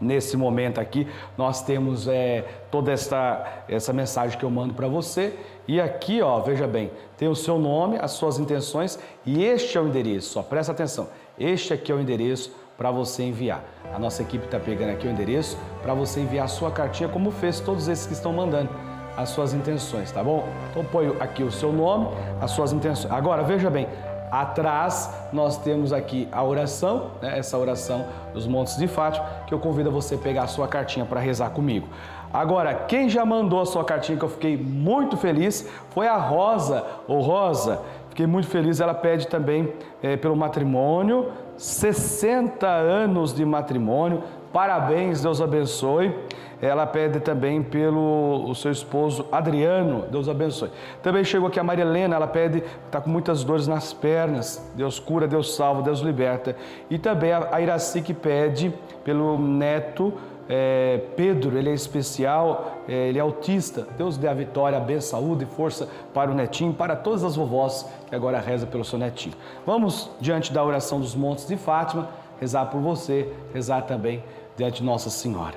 nesse 0.00 0.36
momento 0.36 0.80
aqui, 0.80 1.06
nós 1.36 1.62
temos 1.62 2.06
é, 2.08 2.44
toda 2.70 2.92
essa, 2.92 3.64
essa 3.68 3.92
mensagem 3.92 4.38
que 4.38 4.44
eu 4.44 4.50
mando 4.50 4.74
para 4.74 4.88
você. 4.88 5.34
E 5.66 5.80
aqui, 5.80 6.22
ó, 6.22 6.40
veja 6.40 6.66
bem, 6.66 6.90
tem 7.16 7.28
o 7.28 7.34
seu 7.34 7.58
nome, 7.58 7.98
as 8.00 8.12
suas 8.12 8.38
intenções 8.38 8.98
e 9.24 9.44
este 9.44 9.76
é 9.76 9.80
o 9.80 9.88
endereço. 9.88 10.30
Só 10.30 10.42
presta 10.42 10.72
atenção. 10.72 11.08
Este 11.38 11.72
aqui 11.72 11.90
é 11.90 11.94
o 11.94 12.00
endereço 12.00 12.54
para 12.76 12.90
você 12.90 13.22
enviar. 13.22 13.64
A 13.92 13.98
nossa 13.98 14.22
equipe 14.22 14.44
está 14.44 14.60
pegando 14.60 14.90
aqui 14.90 15.06
o 15.06 15.10
endereço 15.10 15.58
para 15.82 15.94
você 15.94 16.20
enviar 16.20 16.44
a 16.44 16.48
sua 16.48 16.70
cartinha, 16.70 17.08
como 17.08 17.30
fez 17.30 17.60
todos 17.60 17.88
esses 17.88 18.06
que 18.06 18.12
estão 18.12 18.32
mandando 18.32 18.68
as 19.16 19.30
suas 19.30 19.54
intenções, 19.54 20.12
tá 20.12 20.22
bom? 20.22 20.46
Então 20.70 20.84
põe 20.84 21.08
aqui 21.20 21.42
o 21.42 21.50
seu 21.50 21.72
nome, 21.72 22.08
as 22.40 22.50
suas 22.50 22.72
intenções. 22.72 23.12
Agora 23.12 23.42
veja 23.42 23.70
bem, 23.70 23.88
atrás 24.30 25.10
nós 25.32 25.56
temos 25.58 25.92
aqui 25.92 26.28
a 26.32 26.42
oração, 26.42 27.10
né? 27.20 27.38
essa 27.38 27.56
oração 27.58 28.06
dos 28.32 28.46
Montes 28.46 28.76
de 28.76 28.86
Fátima, 28.86 29.26
que 29.46 29.54
eu 29.54 29.58
convido 29.58 29.88
a 29.88 29.92
você 29.92 30.16
pegar 30.16 30.44
a 30.44 30.46
sua 30.46 30.68
cartinha 30.68 31.04
para 31.04 31.20
rezar 31.20 31.50
comigo. 31.50 31.88
Agora, 32.32 32.74
quem 32.74 33.08
já 33.08 33.24
mandou 33.24 33.60
a 33.60 33.66
sua 33.66 33.84
cartinha 33.84 34.18
que 34.18 34.24
eu 34.24 34.28
fiquei 34.28 34.56
muito 34.56 35.16
feliz 35.16 35.68
foi 35.90 36.06
a 36.06 36.16
Rosa, 36.16 36.84
ou 37.06 37.20
Rosa. 37.20 37.80
Fiquei 38.10 38.26
muito 38.26 38.48
feliz, 38.48 38.80
ela 38.80 38.94
pede 38.94 39.26
também 39.28 39.72
é, 40.02 40.16
pelo 40.16 40.34
matrimônio, 40.34 41.30
60 41.56 42.66
anos 42.66 43.34
de 43.34 43.44
matrimônio, 43.44 44.22
parabéns, 44.56 45.20
Deus 45.20 45.42
abençoe. 45.42 46.14
Ela 46.62 46.86
pede 46.86 47.20
também 47.20 47.62
pelo 47.62 48.48
o 48.48 48.54
seu 48.54 48.72
esposo 48.72 49.26
Adriano, 49.30 50.06
Deus 50.10 50.30
abençoe. 50.30 50.70
Também 51.02 51.22
chegou 51.22 51.48
aqui 51.48 51.60
a 51.60 51.62
Maria 51.62 51.84
Helena, 51.84 52.16
ela 52.16 52.26
pede, 52.26 52.64
está 52.86 52.98
com 52.98 53.10
muitas 53.10 53.44
dores 53.44 53.68
nas 53.68 53.92
pernas, 53.92 54.66
Deus 54.74 54.98
cura, 54.98 55.28
Deus 55.28 55.54
salva, 55.54 55.82
Deus 55.82 56.00
liberta. 56.00 56.56
E 56.88 56.96
também 56.96 57.34
a 57.34 57.60
Iraci 57.60 58.00
que 58.00 58.14
pede 58.14 58.72
pelo 59.04 59.38
neto 59.38 60.14
é, 60.48 61.02
Pedro, 61.14 61.58
ele 61.58 61.68
é 61.68 61.74
especial, 61.74 62.78
é, 62.88 63.08
ele 63.08 63.18
é 63.18 63.20
autista. 63.20 63.86
Deus 63.98 64.16
dê 64.16 64.26
a 64.26 64.32
vitória, 64.32 64.78
a 64.78 64.80
bem, 64.80 65.02
saúde 65.02 65.44
e 65.44 65.46
força 65.54 65.86
para 66.14 66.30
o 66.30 66.34
netinho, 66.34 66.72
para 66.72 66.96
todas 66.96 67.22
as 67.24 67.36
vovós 67.36 67.86
que 68.08 68.14
agora 68.14 68.40
reza 68.40 68.66
pelo 68.66 68.86
seu 68.86 68.98
netinho. 68.98 69.34
Vamos 69.66 70.10
diante 70.18 70.50
da 70.50 70.64
oração 70.64 70.98
dos 70.98 71.14
montes 71.14 71.46
de 71.46 71.58
Fátima, 71.58 72.08
rezar 72.40 72.66
por 72.66 72.80
você, 72.80 73.30
rezar 73.52 73.82
também 73.82 74.22
diante 74.56 74.80
de 74.80 74.84
Nossa 74.84 75.10
Senhora. 75.10 75.54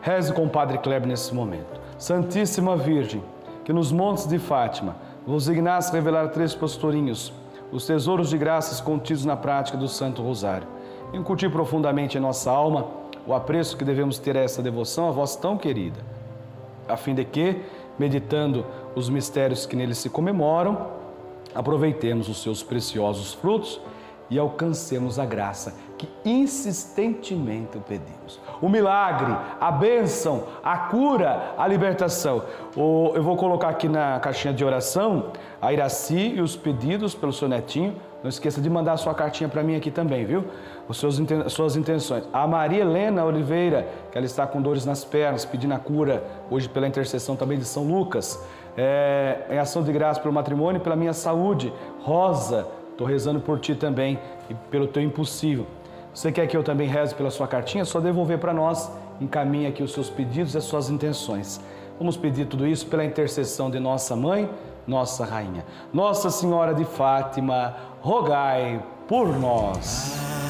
Reze 0.00 0.32
com 0.32 0.44
o 0.44 0.50
Padre 0.50 0.78
Kleber 0.78 1.06
nesse 1.06 1.34
momento. 1.34 1.80
Santíssima 1.98 2.76
Virgem, 2.76 3.22
que 3.64 3.72
nos 3.72 3.92
montes 3.92 4.26
de 4.26 4.38
Fátima 4.38 4.96
vos 5.26 5.44
dignasse 5.44 5.92
revelar 5.92 6.28
três 6.28 6.54
pastorinhos, 6.54 7.32
os 7.70 7.86
tesouros 7.86 8.30
de 8.30 8.38
graças 8.38 8.80
contidos 8.80 9.24
na 9.24 9.36
prática 9.36 9.76
do 9.76 9.86
Santo 9.86 10.22
Rosário. 10.22 10.66
Incutir 11.12 11.50
profundamente 11.50 12.16
em 12.16 12.20
nossa 12.20 12.50
alma 12.50 12.88
o 13.26 13.34
apreço 13.34 13.76
que 13.76 13.84
devemos 13.84 14.18
ter 14.18 14.36
a 14.36 14.40
essa 14.40 14.62
devoção 14.62 15.08
a 15.08 15.12
vós 15.12 15.36
tão 15.36 15.58
querida, 15.58 16.00
a 16.88 16.96
fim 16.96 17.14
de 17.14 17.24
que, 17.24 17.60
meditando 17.98 18.64
os 18.94 19.10
mistérios 19.10 19.66
que 19.66 19.76
neles 19.76 19.98
se 19.98 20.08
comemoram, 20.08 20.88
aproveitemos 21.54 22.28
os 22.28 22.42
seus 22.42 22.62
preciosos 22.62 23.34
frutos 23.34 23.80
e 24.30 24.38
alcancemos 24.38 25.18
a 25.18 25.26
graça 25.26 25.74
que 26.00 26.08
insistentemente 26.24 27.78
pedimos. 27.86 28.40
O 28.62 28.70
milagre, 28.70 29.36
a 29.60 29.70
bênção, 29.70 30.44
a 30.64 30.78
cura, 30.78 31.54
a 31.58 31.66
libertação. 31.66 32.42
eu 32.74 33.22
vou 33.22 33.36
colocar 33.36 33.68
aqui 33.68 33.86
na 33.86 34.18
caixinha 34.18 34.54
de 34.54 34.64
oração 34.64 35.30
a 35.60 35.70
Iraci 35.70 36.36
e 36.36 36.40
os 36.40 36.56
pedidos 36.56 37.14
pelo 37.14 37.34
seu 37.34 37.46
netinho. 37.48 37.94
Não 38.22 38.30
esqueça 38.30 38.62
de 38.62 38.70
mandar 38.70 38.94
a 38.94 38.96
sua 38.96 39.14
cartinha 39.14 39.46
para 39.46 39.62
mim 39.62 39.76
aqui 39.76 39.90
também, 39.90 40.24
viu? 40.24 40.44
Os 40.88 40.98
seus, 40.98 41.20
suas 41.48 41.76
intenções. 41.76 42.24
A 42.32 42.46
Maria 42.46 42.80
Helena 42.80 43.22
Oliveira, 43.22 43.86
que 44.10 44.16
ela 44.16 44.26
está 44.26 44.46
com 44.46 44.62
dores 44.62 44.86
nas 44.86 45.04
pernas, 45.04 45.44
pedindo 45.44 45.74
a 45.74 45.78
cura, 45.78 46.24
hoje 46.50 46.66
pela 46.66 46.88
intercessão 46.88 47.36
também 47.36 47.58
de 47.58 47.66
São 47.66 47.84
Lucas. 47.84 48.42
É, 48.74 49.48
em 49.50 49.58
ação 49.58 49.82
de 49.82 49.92
graça 49.92 50.18
pelo 50.18 50.32
matrimônio 50.32 50.80
e 50.80 50.82
pela 50.82 50.96
minha 50.96 51.12
saúde. 51.12 51.70
Rosa, 52.00 52.66
estou 52.90 53.06
rezando 53.06 53.40
por 53.40 53.58
ti 53.58 53.74
também 53.74 54.18
e 54.48 54.54
pelo 54.70 54.86
teu 54.86 55.02
impossível. 55.02 55.66
Você 56.12 56.32
quer 56.32 56.46
que 56.46 56.56
eu 56.56 56.62
também 56.62 56.88
reze 56.88 57.14
pela 57.14 57.30
sua 57.30 57.46
cartinha? 57.46 57.82
É 57.82 57.84
só 57.84 58.00
devolver 58.00 58.38
para 58.38 58.52
nós. 58.52 58.90
Encaminhe 59.20 59.66
aqui 59.66 59.82
os 59.82 59.92
seus 59.92 60.10
pedidos 60.10 60.54
e 60.54 60.58
as 60.58 60.64
suas 60.64 60.90
intenções. 60.90 61.60
Vamos 61.98 62.16
pedir 62.16 62.46
tudo 62.46 62.66
isso 62.66 62.86
pela 62.86 63.04
intercessão 63.04 63.70
de 63.70 63.78
nossa 63.78 64.16
mãe, 64.16 64.48
nossa 64.86 65.24
rainha. 65.24 65.64
Nossa 65.92 66.30
Senhora 66.30 66.74
de 66.74 66.84
Fátima, 66.84 67.76
rogai 68.00 68.82
por 69.06 69.28
nós. 69.38 70.49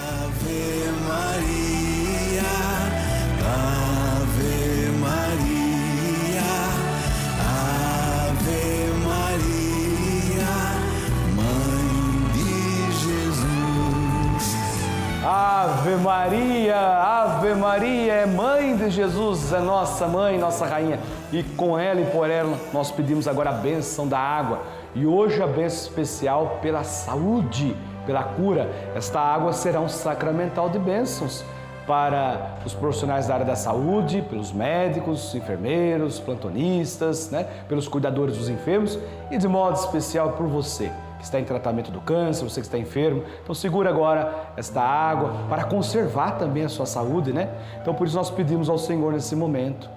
Ave 15.23 15.97
Maria, 15.97 16.79
Ave 16.79 17.55
Maria, 17.55 18.13
é 18.15 18.27
Mãe 18.27 18.75
de 18.75 18.89
Jesus, 18.89 19.53
é 19.53 19.61
nossa 19.61 20.09
mãe, 20.09 20.39
nossa 20.39 20.65
rainha. 20.65 20.99
E 21.31 21.43
com 21.43 21.79
ela 21.79 22.01
e 22.01 22.07
por 22.07 22.31
ela 22.31 22.57
nós 22.73 22.91
pedimos 22.91 23.29
agora 23.29 23.51
a 23.51 23.53
bênção 23.53 24.09
da 24.09 24.19
água 24.19 24.63
e 24.95 25.05
hoje 25.05 25.43
a 25.43 25.47
bênção 25.47 25.91
especial 25.91 26.59
pela 26.63 26.85
saúde, 26.85 27.77
pela 28.07 28.23
cura. 28.23 28.71
Esta 28.97 29.21
água 29.21 29.53
será 29.53 29.79
um 29.83 29.91
sacramental 29.91 30.71
de 30.71 30.79
bênçãos 30.79 31.45
para 31.87 32.57
os 32.65 32.73
profissionais 32.73 33.27
da 33.27 33.35
área 33.35 33.47
da 33.47 33.57
saúde, 33.57 34.23
pelos 34.23 34.53
médicos, 34.53 35.35
enfermeiros, 35.35 36.19
plantonistas, 36.19 37.31
né? 37.31 37.47
pelos 37.69 37.87
cuidadores 37.87 38.39
dos 38.39 38.49
enfermos 38.49 38.99
e 39.31 39.37
de 39.37 39.47
modo 39.47 39.77
especial 39.77 40.31
por 40.31 40.47
você 40.47 40.91
que 41.21 41.25
está 41.27 41.39
em 41.39 41.45
tratamento 41.45 41.91
do 41.91 42.01
câncer, 42.01 42.43
você 42.45 42.61
que 42.61 42.67
está 42.67 42.79
enfermo. 42.79 43.23
Então 43.43 43.55
segura 43.55 43.91
agora 43.91 44.53
esta 44.57 44.81
água 44.81 45.33
para 45.49 45.65
conservar 45.65 46.33
também 46.33 46.65
a 46.65 46.69
sua 46.69 46.87
saúde, 46.87 47.31
né? 47.33 47.51
Então 47.81 47.95
por 47.95 48.07
isso 48.07 48.17
nós 48.17 48.31
pedimos 48.31 48.71
ao 48.71 48.79
Senhor 48.79 49.13
nesse 49.13 49.37
momento. 49.37 49.89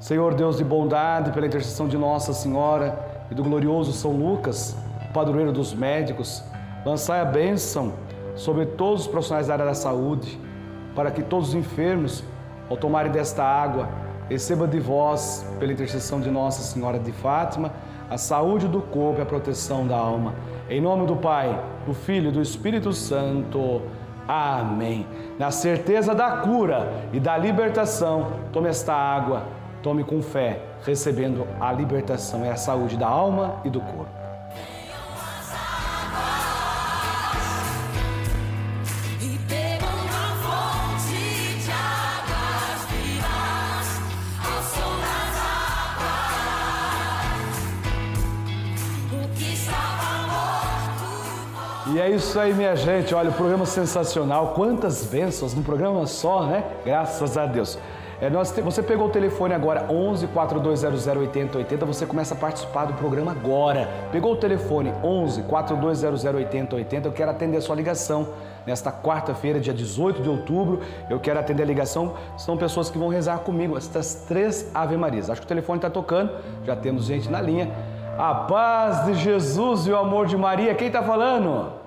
Senhor 0.00 0.34
Deus 0.34 0.56
de 0.56 0.64
bondade, 0.64 1.30
pela 1.30 1.46
intercessão 1.46 1.86
de 1.86 1.96
Nossa 1.96 2.32
Senhora, 2.32 2.98
e 3.30 3.34
do 3.34 3.42
glorioso 3.42 3.92
São 3.92 4.12
Lucas, 4.12 4.76
padroeiro 5.12 5.52
dos 5.52 5.74
médicos, 5.74 6.42
lançai 6.84 7.20
a 7.20 7.24
bênção 7.24 7.92
sobre 8.34 8.64
todos 8.64 9.02
os 9.02 9.06
profissionais 9.06 9.46
da 9.46 9.54
área 9.54 9.64
da 9.66 9.74
saúde, 9.74 10.40
para 10.94 11.10
que 11.10 11.22
todos 11.22 11.50
os 11.50 11.54
enfermos, 11.54 12.24
ao 12.70 12.76
tomarem 12.76 13.12
desta 13.12 13.44
água, 13.44 13.88
recebam 14.28 14.66
de 14.66 14.80
vós, 14.80 15.44
pela 15.58 15.72
intercessão 15.72 16.20
de 16.20 16.30
Nossa 16.30 16.62
Senhora 16.62 16.98
de 16.98 17.12
Fátima, 17.12 17.72
a 18.10 18.18
saúde 18.18 18.68
do 18.68 18.80
corpo 18.80 19.20
e 19.20 19.22
a 19.22 19.26
proteção 19.26 19.86
da 19.86 19.96
alma. 19.96 20.34
Em 20.68 20.80
nome 20.80 21.06
do 21.06 21.16
Pai, 21.16 21.62
do 21.86 21.94
Filho 21.94 22.28
e 22.28 22.32
do 22.32 22.42
Espírito 22.42 22.92
Santo. 22.92 23.82
Amém. 24.26 25.06
Na 25.38 25.50
certeza 25.50 26.14
da 26.14 26.38
cura 26.38 26.92
e 27.12 27.20
da 27.20 27.36
libertação, 27.36 28.32
tome 28.52 28.68
esta 28.68 28.92
água 28.92 29.44
Tome 29.86 30.02
com 30.02 30.20
fé, 30.20 30.60
recebendo 30.84 31.46
a 31.60 31.70
libertação 31.70 32.44
e 32.44 32.48
a 32.48 32.56
saúde 32.56 32.96
da 32.96 33.06
alma 33.06 33.60
e 33.64 33.70
do 33.70 33.80
corpo. 33.80 34.25
E 51.96 51.98
é 51.98 52.10
isso 52.10 52.38
aí, 52.38 52.52
minha 52.52 52.76
gente. 52.76 53.14
Olha, 53.14 53.30
o 53.30 53.32
programa 53.32 53.64
sensacional. 53.64 54.48
Quantas 54.48 55.06
bênçãos 55.06 55.54
num 55.54 55.62
programa 55.62 56.06
só, 56.06 56.44
né? 56.44 56.62
Graças 56.84 57.38
a 57.38 57.46
Deus. 57.46 57.78
É, 58.20 58.28
nós, 58.28 58.50
você 58.50 58.82
pegou 58.82 59.06
o 59.06 59.10
telefone 59.10 59.54
agora, 59.54 59.86
11 59.90 60.26
4200 60.26 61.06
8080, 61.06 61.86
você 61.86 62.04
começa 62.04 62.34
a 62.34 62.36
participar 62.36 62.84
do 62.84 62.92
programa 62.92 63.32
agora. 63.32 63.88
Pegou 64.12 64.34
o 64.34 64.36
telefone, 64.36 64.92
11 65.02 65.44
4200 65.44 66.22
8080, 66.22 67.08
eu 67.08 67.12
quero 67.12 67.30
atender 67.30 67.56
a 67.56 67.60
sua 67.62 67.74
ligação. 67.74 68.28
nesta 68.66 68.92
quarta-feira, 68.92 69.58
dia 69.58 69.72
18 69.72 70.20
de 70.20 70.28
outubro. 70.28 70.82
Eu 71.08 71.18
quero 71.18 71.40
atender 71.40 71.62
a 71.62 71.66
ligação, 71.66 72.12
são 72.36 72.58
pessoas 72.58 72.90
que 72.90 72.98
vão 72.98 73.08
rezar 73.08 73.38
comigo 73.38 73.74
estas 73.74 74.26
três 74.28 74.70
Ave 74.74 74.98
Marias. 74.98 75.30
Acho 75.30 75.40
que 75.40 75.46
o 75.46 75.48
telefone 75.48 75.78
está 75.78 75.88
tocando, 75.88 76.30
já 76.62 76.76
temos 76.76 77.06
gente 77.06 77.30
na 77.30 77.40
linha. 77.40 77.72
A 78.18 78.34
paz 78.34 79.06
de 79.06 79.14
Jesus 79.14 79.86
e 79.86 79.92
o 79.92 79.96
amor 79.96 80.26
de 80.26 80.36
Maria. 80.36 80.74
Quem 80.74 80.88
está 80.88 81.02
falando? 81.02 81.85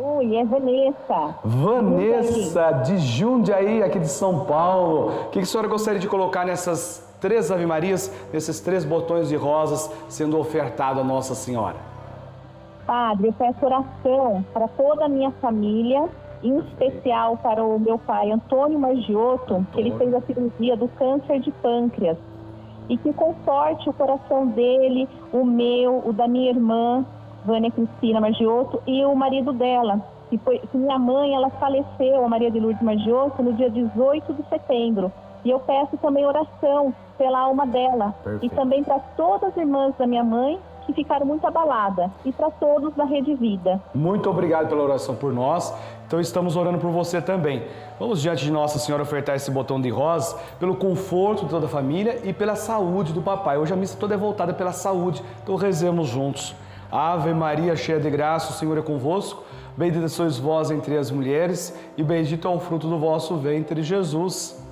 Oi, 0.00 0.36
é 0.36 0.44
Vanessa. 0.44 1.34
Vanessa 1.42 2.70
de 2.86 2.98
Jundiaí, 2.98 3.82
aqui 3.82 3.98
de 3.98 4.06
São 4.06 4.44
Paulo. 4.44 5.08
O 5.26 5.30
que 5.30 5.40
a 5.40 5.44
senhora 5.44 5.66
gostaria 5.66 5.98
de 5.98 6.06
colocar 6.06 6.46
nessas 6.46 7.04
três 7.20 7.50
Ave 7.50 7.66
Marias, 7.66 8.14
nesses 8.32 8.60
três 8.60 8.84
botões 8.84 9.28
de 9.28 9.34
rosas 9.34 9.92
sendo 10.08 10.38
ofertado 10.38 11.00
a 11.00 11.04
Nossa 11.04 11.34
Senhora? 11.34 11.74
Padre, 12.86 13.26
eu 13.26 13.32
peço 13.32 13.66
oração 13.66 14.44
para 14.52 14.68
toda 14.68 15.06
a 15.06 15.08
minha 15.08 15.32
família, 15.40 16.08
em 16.44 16.56
especial 16.60 17.36
para 17.38 17.64
o 17.64 17.76
meu 17.80 17.98
pai 17.98 18.30
Antônio 18.30 18.78
Margiotto, 18.78 19.66
que 19.72 19.80
ele 19.80 19.90
fez 19.98 20.14
a 20.14 20.20
cirurgia 20.20 20.76
do 20.76 20.86
câncer 20.90 21.40
de 21.40 21.50
pâncreas. 21.50 22.16
E 22.88 22.96
que 22.96 23.12
conforte 23.12 23.90
o 23.90 23.92
coração 23.92 24.46
dele, 24.46 25.08
o 25.32 25.44
meu, 25.44 26.04
o 26.06 26.12
da 26.12 26.28
minha 26.28 26.50
irmã, 26.50 27.04
Vânia 27.48 27.70
Cristina 27.70 28.20
Margiotto, 28.20 28.82
e 28.86 29.02
o 29.04 29.14
marido 29.14 29.52
dela. 29.54 30.00
Que 30.28 30.36
foi, 30.36 30.58
que 30.58 30.76
minha 30.76 30.98
mãe, 30.98 31.34
ela 31.34 31.48
faleceu, 31.48 32.22
a 32.22 32.28
Maria 32.28 32.50
de 32.50 32.60
Lourdes 32.60 32.82
Margiotto, 32.82 33.42
no 33.42 33.54
dia 33.54 33.70
18 33.70 34.34
de 34.34 34.46
setembro. 34.50 35.10
E 35.42 35.48
eu 35.48 35.58
peço 35.60 35.96
também 35.96 36.26
oração 36.26 36.94
pela 37.16 37.40
alma 37.40 37.66
dela. 37.66 38.14
Perfeito. 38.22 38.44
E 38.44 38.50
também 38.54 38.84
para 38.84 38.98
todas 39.16 39.50
as 39.50 39.56
irmãs 39.56 39.94
da 39.96 40.06
minha 40.06 40.22
mãe 40.22 40.58
que 40.84 40.92
ficaram 40.92 41.24
muito 41.24 41.46
abaladas. 41.46 42.10
E 42.24 42.32
para 42.32 42.50
todos 42.50 42.94
da 42.94 43.04
Rede 43.04 43.34
Vida. 43.34 43.80
Muito 43.94 44.28
obrigado 44.28 44.68
pela 44.68 44.82
oração 44.82 45.14
por 45.14 45.32
nós. 45.32 45.74
Então 46.06 46.20
estamos 46.20 46.56
orando 46.56 46.78
por 46.78 46.90
você 46.90 47.20
também. 47.20 47.62
Vamos 47.98 48.20
diante 48.20 48.44
de 48.44 48.50
Nossa 48.50 48.78
Senhora 48.78 49.02
ofertar 49.02 49.36
esse 49.36 49.50
botão 49.50 49.80
de 49.80 49.90
rosa 49.90 50.38
pelo 50.58 50.76
conforto 50.76 51.44
de 51.44 51.50
toda 51.50 51.66
a 51.66 51.68
família 51.68 52.20
e 52.24 52.32
pela 52.32 52.56
saúde 52.56 53.12
do 53.12 53.20
papai. 53.20 53.58
Hoje 53.58 53.72
a 53.72 53.76
missa 53.76 53.96
toda 53.98 54.14
é 54.14 54.18
voltada 54.18 54.54
pela 54.54 54.72
saúde, 54.72 55.22
então 55.42 55.56
rezemos 55.56 56.08
juntos. 56.08 56.54
Ave 56.90 57.34
Maria, 57.34 57.76
cheia 57.76 58.00
de 58.00 58.08
graça, 58.08 58.50
o 58.50 58.54
Senhor 58.54 58.78
é 58.78 58.82
convosco. 58.82 59.44
Bendita 59.76 60.08
sois 60.08 60.38
vós 60.38 60.70
entre 60.70 60.96
as 60.96 61.10
mulheres 61.10 61.78
e 61.96 62.02
bendito 62.02 62.48
é 62.48 62.50
o 62.50 62.58
fruto 62.58 62.88
do 62.88 62.98
vosso 62.98 63.36
ventre, 63.36 63.82
Jesus. 63.82 64.64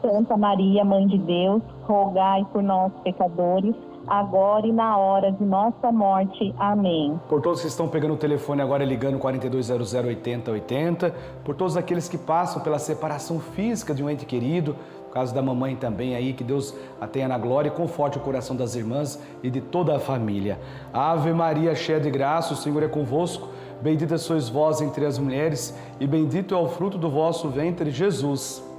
Santa 0.00 0.36
Maria, 0.36 0.84
Mãe 0.84 1.06
de 1.06 1.18
Deus, 1.18 1.62
rogai 1.82 2.44
por 2.52 2.62
nós, 2.62 2.92
pecadores, 3.04 3.74
agora 4.06 4.66
e 4.66 4.72
na 4.72 4.96
hora 4.96 5.30
de 5.30 5.44
nossa 5.44 5.92
morte. 5.92 6.54
Amém. 6.58 7.20
Por 7.28 7.40
todos 7.40 7.60
que 7.60 7.68
estão 7.68 7.88
pegando 7.88 8.14
o 8.14 8.16
telefone 8.16 8.62
agora 8.62 8.84
ligando 8.84 9.18
4200 9.18 9.94
8080, 9.94 11.14
por 11.44 11.54
todos 11.54 11.76
aqueles 11.76 12.08
que 12.08 12.18
passam 12.18 12.62
pela 12.62 12.78
separação 12.78 13.38
física 13.38 13.94
de 13.94 14.02
um 14.02 14.10
ente 14.10 14.26
querido, 14.26 14.74
caso 15.12 15.34
da 15.34 15.42
mamãe 15.42 15.76
também 15.76 16.16
aí, 16.16 16.32
que 16.32 16.42
Deus 16.42 16.74
a 17.00 17.06
tenha 17.06 17.28
na 17.28 17.36
glória 17.36 17.68
e 17.68 17.72
conforte 17.72 18.16
o 18.16 18.20
coração 18.20 18.56
das 18.56 18.74
irmãs 18.74 19.20
e 19.42 19.50
de 19.50 19.60
toda 19.60 19.94
a 19.94 20.00
família. 20.00 20.58
Ave 20.92 21.32
Maria, 21.32 21.74
cheia 21.74 22.00
de 22.00 22.10
graça, 22.10 22.54
o 22.54 22.56
Senhor 22.56 22.82
é 22.82 22.88
convosco. 22.88 23.48
Bendita 23.82 24.16
sois 24.16 24.48
vós 24.48 24.80
entre 24.80 25.04
as 25.04 25.18
mulheres 25.18 25.76
e 26.00 26.06
bendito 26.06 26.54
é 26.54 26.58
o 26.58 26.68
fruto 26.68 26.96
do 26.96 27.10
vosso 27.10 27.48
ventre, 27.48 27.90
Jesus. 27.90 28.71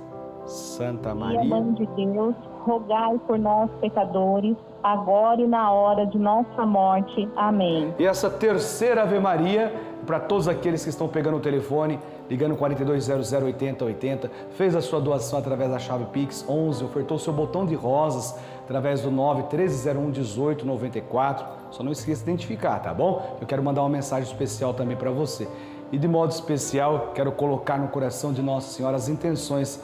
Santa 0.45 1.13
Maria. 1.15 1.43
Mãe 1.43 1.73
de 1.73 1.85
Deus, 1.87 2.35
rogai 2.61 3.19
por 3.25 3.37
nós, 3.39 3.69
pecadores, 3.79 4.55
agora 4.83 5.41
e 5.41 5.47
na 5.47 5.71
hora 5.71 6.05
de 6.05 6.17
nossa 6.17 6.65
morte. 6.65 7.27
Amém. 7.35 7.93
E 7.97 8.05
essa 8.05 8.29
terceira 8.29 9.03
Ave 9.03 9.19
Maria, 9.19 9.73
para 10.05 10.19
todos 10.19 10.47
aqueles 10.47 10.83
que 10.83 10.89
estão 10.89 11.07
pegando 11.07 11.37
o 11.37 11.39
telefone, 11.39 11.99
ligando 12.29 12.55
4200 12.55 13.31
8080, 13.31 14.29
fez 14.51 14.75
a 14.75 14.81
sua 14.81 14.99
doação 14.99 15.39
através 15.39 15.71
da 15.71 15.79
chave 15.79 16.05
Pix 16.05 16.45
11, 16.47 16.83
ofertou 16.83 17.17
seu 17.17 17.31
botão 17.31 17.65
de 17.65 17.75
rosas 17.75 18.37
através 18.63 19.01
do 19.01 19.11
9 19.11 19.43
1301 19.43 20.01
1894. 20.01 21.45
Só 21.71 21.83
não 21.83 21.91
esqueça 21.91 22.23
de 22.23 22.31
identificar, 22.31 22.79
tá 22.79 22.93
bom? 22.93 23.37
Eu 23.39 23.47
quero 23.47 23.63
mandar 23.63 23.81
uma 23.81 23.89
mensagem 23.89 24.29
especial 24.29 24.73
também 24.73 24.97
para 24.97 25.11
você. 25.11 25.47
E 25.91 25.97
de 25.97 26.07
modo 26.07 26.31
especial, 26.31 27.11
quero 27.13 27.31
colocar 27.31 27.77
no 27.77 27.87
coração 27.87 28.33
de 28.33 28.41
Nossa 28.41 28.71
Senhora 28.71 28.95
as 28.95 29.07
intenções 29.09 29.79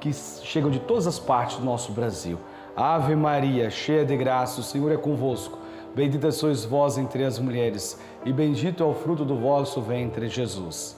que 0.00 0.12
chegam 0.12 0.70
de 0.70 0.78
todas 0.80 1.06
as 1.06 1.18
partes 1.18 1.56
do 1.56 1.64
nosso 1.64 1.92
Brasil. 1.92 2.38
Ave 2.76 3.16
Maria, 3.16 3.70
cheia 3.70 4.04
de 4.04 4.16
graça, 4.16 4.60
o 4.60 4.62
Senhor 4.62 4.92
é 4.92 4.96
convosco. 4.96 5.58
Bendita 5.94 6.30
sois 6.30 6.64
vós 6.64 6.96
entre 6.96 7.24
as 7.24 7.38
mulheres, 7.38 8.00
e 8.24 8.32
bendito 8.32 8.82
é 8.82 8.86
o 8.86 8.94
fruto 8.94 9.24
do 9.24 9.36
vosso 9.36 9.80
ventre, 9.80 10.28
Jesus. 10.28 10.96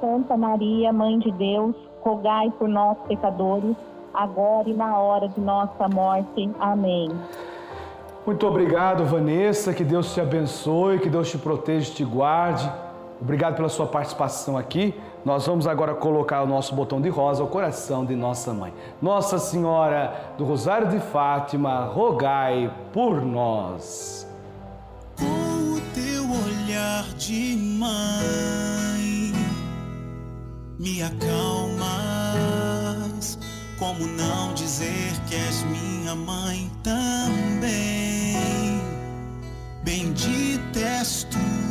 Santa 0.00 0.36
Maria, 0.36 0.92
Mãe 0.92 1.18
de 1.18 1.30
Deus, 1.32 1.74
rogai 2.00 2.50
por 2.58 2.68
nós, 2.68 2.96
pecadores, 3.06 3.76
agora 4.14 4.68
e 4.68 4.72
na 4.72 4.96
hora 4.96 5.28
de 5.28 5.40
nossa 5.40 5.88
morte. 5.88 6.50
Amém. 6.58 7.10
Muito 8.24 8.46
obrigado, 8.46 9.04
Vanessa. 9.04 9.74
Que 9.74 9.84
Deus 9.84 10.14
te 10.14 10.20
abençoe, 10.20 10.98
que 10.98 11.08
Deus 11.08 11.30
te 11.30 11.38
proteja 11.38 11.90
e 11.90 11.94
te 11.94 12.04
guarde. 12.04 12.70
Obrigado 13.20 13.56
pela 13.56 13.68
sua 13.68 13.86
participação 13.86 14.56
aqui. 14.56 14.94
Nós 15.24 15.46
vamos 15.46 15.66
agora 15.66 15.94
colocar 15.94 16.42
o 16.42 16.46
nosso 16.46 16.74
botão 16.74 17.00
de 17.00 17.10
rosa 17.10 17.42
ao 17.42 17.48
coração 17.48 18.04
de 18.04 18.16
nossa 18.16 18.54
mãe. 18.54 18.72
Nossa 19.02 19.38
Senhora 19.38 20.32
do 20.38 20.44
Rosário 20.44 20.88
de 20.88 20.98
Fátima, 20.98 21.84
rogai 21.84 22.72
por 22.92 23.20
nós. 23.22 24.26
Com 25.18 25.74
o 25.74 25.80
teu 25.94 26.22
olhar 26.24 27.04
de 27.18 27.56
mãe, 27.56 29.34
me 30.78 31.02
acalmas. 31.02 31.90
Como 33.78 34.06
não 34.06 34.54
dizer 34.54 35.12
que 35.28 35.34
és 35.34 35.62
minha 35.64 36.14
mãe 36.14 36.70
também? 36.82 37.70
Bendita 39.84 40.78
és 40.78 41.24
tu 41.24 41.69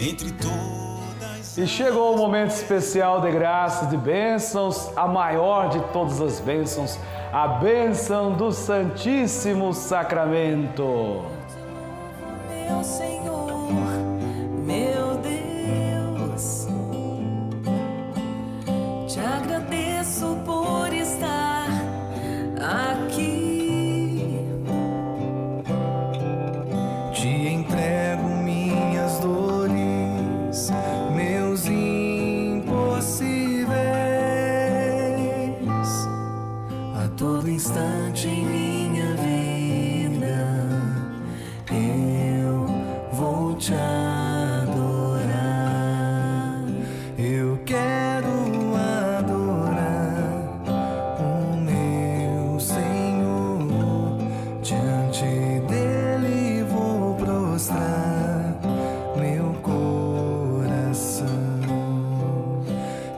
entre 0.00 0.32
todas. 0.32 1.58
E 1.58 1.66
chegou 1.66 2.14
o 2.14 2.16
momento 2.16 2.50
especial 2.50 3.20
de 3.20 3.30
graças, 3.30 3.90
de 3.90 3.96
bênçãos, 3.96 4.90
a 4.96 5.06
maior 5.08 5.68
de 5.68 5.80
todas 5.92 6.20
as 6.20 6.38
bênçãos, 6.40 6.98
a 7.32 7.48
bênção 7.48 8.32
do 8.32 8.52
Santíssimo 8.52 9.74
Sacramento. 9.74 11.24
Meu 12.48 12.84
Senhor, 12.84 13.58
meu 59.16 59.52
coração. 59.62 61.26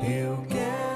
Eu 0.03 0.39
quero 0.49 0.91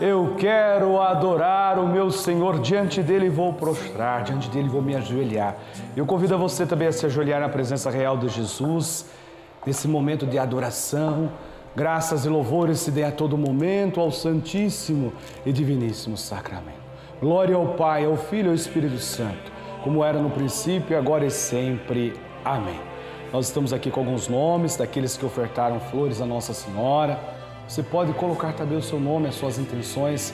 Eu 0.00 0.34
quero 0.36 1.00
adorar 1.00 1.78
o 1.78 1.86
meu 1.86 2.10
Senhor, 2.10 2.58
diante 2.58 3.02
dele 3.02 3.28
vou 3.28 3.52
prostrar, 3.52 4.24
diante 4.24 4.50
dele 4.50 4.68
vou 4.68 4.82
me 4.82 4.94
ajoelhar. 4.96 5.56
Eu 5.96 6.04
convido 6.04 6.34
a 6.34 6.36
você 6.36 6.66
também 6.66 6.88
a 6.88 6.92
se 6.92 7.06
ajoelhar 7.06 7.40
na 7.40 7.48
presença 7.48 7.88
real 7.88 8.18
de 8.18 8.28
Jesus, 8.28 9.06
nesse 9.64 9.86
momento 9.86 10.26
de 10.26 10.38
adoração. 10.38 11.30
Graças 11.74 12.24
e 12.24 12.28
louvores 12.28 12.80
se 12.80 12.90
dê 12.90 13.04
a 13.04 13.12
todo 13.12 13.38
momento 13.38 14.00
ao 14.00 14.10
Santíssimo 14.10 15.12
e 15.44 15.52
Diviníssimo 15.52 16.16
Sacramento. 16.16 16.84
Glória 17.20 17.54
ao 17.54 17.68
Pai, 17.74 18.04
ao 18.04 18.16
Filho 18.16 18.46
e 18.46 18.50
ao 18.50 18.54
Espírito 18.54 18.98
Santo, 18.98 19.52
como 19.82 20.04
era 20.04 20.18
no 20.18 20.30
princípio, 20.30 20.98
agora 20.98 21.24
e 21.24 21.30
sempre. 21.30 22.25
Amém. 22.46 22.78
Nós 23.32 23.48
estamos 23.48 23.72
aqui 23.72 23.90
com 23.90 23.98
alguns 23.98 24.28
nomes 24.28 24.76
daqueles 24.76 25.16
que 25.16 25.26
ofertaram 25.26 25.80
flores 25.80 26.20
a 26.20 26.24
Nossa 26.26 26.54
Senhora. 26.54 27.18
Você 27.66 27.82
pode 27.82 28.12
colocar 28.12 28.52
também 28.52 28.78
o 28.78 28.82
seu 28.82 29.00
nome, 29.00 29.26
as 29.26 29.34
suas 29.34 29.58
intenções. 29.58 30.32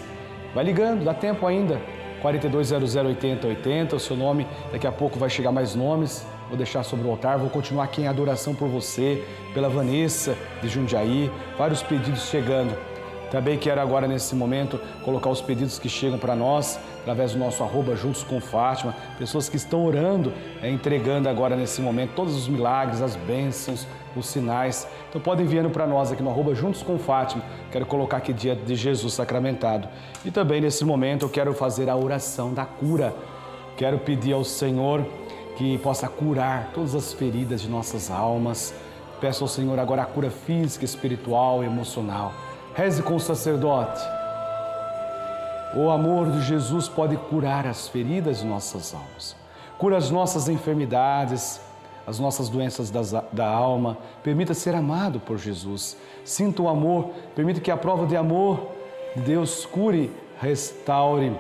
Vai 0.55 0.62
ligando, 0.62 1.07
dá 1.07 1.14
tempo 1.14 1.46
ainda. 1.46 1.81
4200 2.20 2.94
8080, 2.96 3.96
o 3.96 3.98
seu 3.98 4.14
nome, 4.14 4.46
daqui 4.70 4.87
a 4.87 4.92
pouco 4.92 5.18
vai 5.18 5.31
chegar 5.31 5.53
mais 5.53 5.75
nomes. 5.75 6.27
vou 6.48 6.57
deixar 6.59 6.83
sobre 6.83 7.09
o 7.09 7.11
altar, 7.11 7.38
vou 7.38 7.48
continuar 7.48 7.85
aqui 7.85 8.03
em 8.03 8.09
adoração 8.09 8.55
por 8.55 8.68
você, 8.68 9.27
pela 9.55 9.70
Vanessa 9.70 10.37
de 10.61 10.68
Jundiaí, 10.68 11.33
vários 11.57 11.83
pedidos 11.83 12.29
chegando. 12.29 12.91
Também 13.33 13.57
quero 13.57 13.81
agora, 13.81 14.07
nesse 14.07 14.35
momento, 14.35 14.79
colocar 15.03 15.31
os 15.31 15.40
pedidos 15.40 15.79
que 15.79 15.88
chegam 15.88 16.18
para 16.18 16.37
nós, 16.37 16.79
através 17.01 17.33
do 17.33 17.38
nosso 17.38 17.62
arroba 17.62 17.97
Juntos 17.97 18.23
com 18.23 18.38
Fátima, 18.38 18.95
pessoas 19.18 19.49
que 19.49 19.57
estão 19.57 19.87
orando, 19.87 20.31
é, 20.61 20.68
entregando 20.68 21.31
agora 21.31 21.57
nesse 21.57 21.81
momento 21.81 22.11
todos 22.14 22.37
os 22.37 22.47
milagres, 22.47 23.01
as 23.01 23.16
bênçãos, 23.16 23.87
os 24.14 24.27
sinais. 24.27 24.87
Então 25.09 25.18
podem 25.18 25.47
enviando 25.47 25.71
para 25.71 25.87
nós 25.87 26.12
aqui 26.12 26.23
no 26.23 26.29
arroba 26.29 26.55
Juntos 26.55 26.83
com 26.83 26.99
Fátima. 26.99 27.42
Quero 27.71 27.87
colocar 27.87 28.18
aqui 28.18 28.35
dia 28.35 28.55
de 28.55 28.77
Jesus 28.77 29.14
sacramentado. 29.14 29.88
E 30.27 30.31
também 30.31 30.61
nesse 30.61 30.85
momento 30.85 31.25
eu 31.25 31.31
quero 31.31 31.55
fazer 31.55 31.88
a 31.88 31.97
oração 31.97 32.53
da 32.53 32.66
cura. 32.66 33.16
Quero 33.79 33.99
pedir 33.99 34.35
ao 34.35 34.45
Senhor 34.45 35.07
que 35.57 35.79
possa 35.79 36.07
curar 36.07 36.71
todas 36.75 36.95
as 36.95 37.14
feridas 37.14 37.62
de 37.62 37.68
nossas 37.68 38.11
almas. 38.11 38.75
Peço 39.23 39.42
ao 39.42 39.49
Senhor 39.49 39.79
agora 39.79 40.03
a 40.03 40.05
cura 40.05 40.29
física, 40.31 40.85
espiritual 40.85 41.64
emocional. 41.64 42.35
Reze 42.74 43.02
com 43.02 43.16
o 43.16 43.20
sacerdote. 43.20 44.00
O 45.74 45.90
amor 45.90 46.30
de 46.30 46.40
Jesus 46.40 46.88
pode 46.88 47.18
curar 47.18 47.66
as 47.66 47.87
feridas 47.87 48.38
de 48.38 48.46
nossas 48.46 48.94
almas, 48.94 49.37
cura 49.76 49.98
as 49.98 50.11
nossas 50.11 50.48
enfermidades, 50.48 51.61
as 52.06 52.18
nossas 52.18 52.48
doenças 52.48 52.90
das, 52.90 53.12
da 53.30 53.46
alma. 53.46 53.98
Permita 54.22 54.54
ser 54.54 54.74
amado 54.74 55.20
por 55.20 55.37
Jesus. 55.37 55.98
Sinta 56.24 56.62
o 56.62 56.68
amor, 56.68 57.11
permita 57.37 57.61
que 57.61 57.70
a 57.70 57.76
prova 57.76 58.06
de 58.06 58.16
amor 58.16 58.68
de 59.14 59.20
Deus 59.20 59.66
cure, 59.66 60.11
restaure 60.40 61.37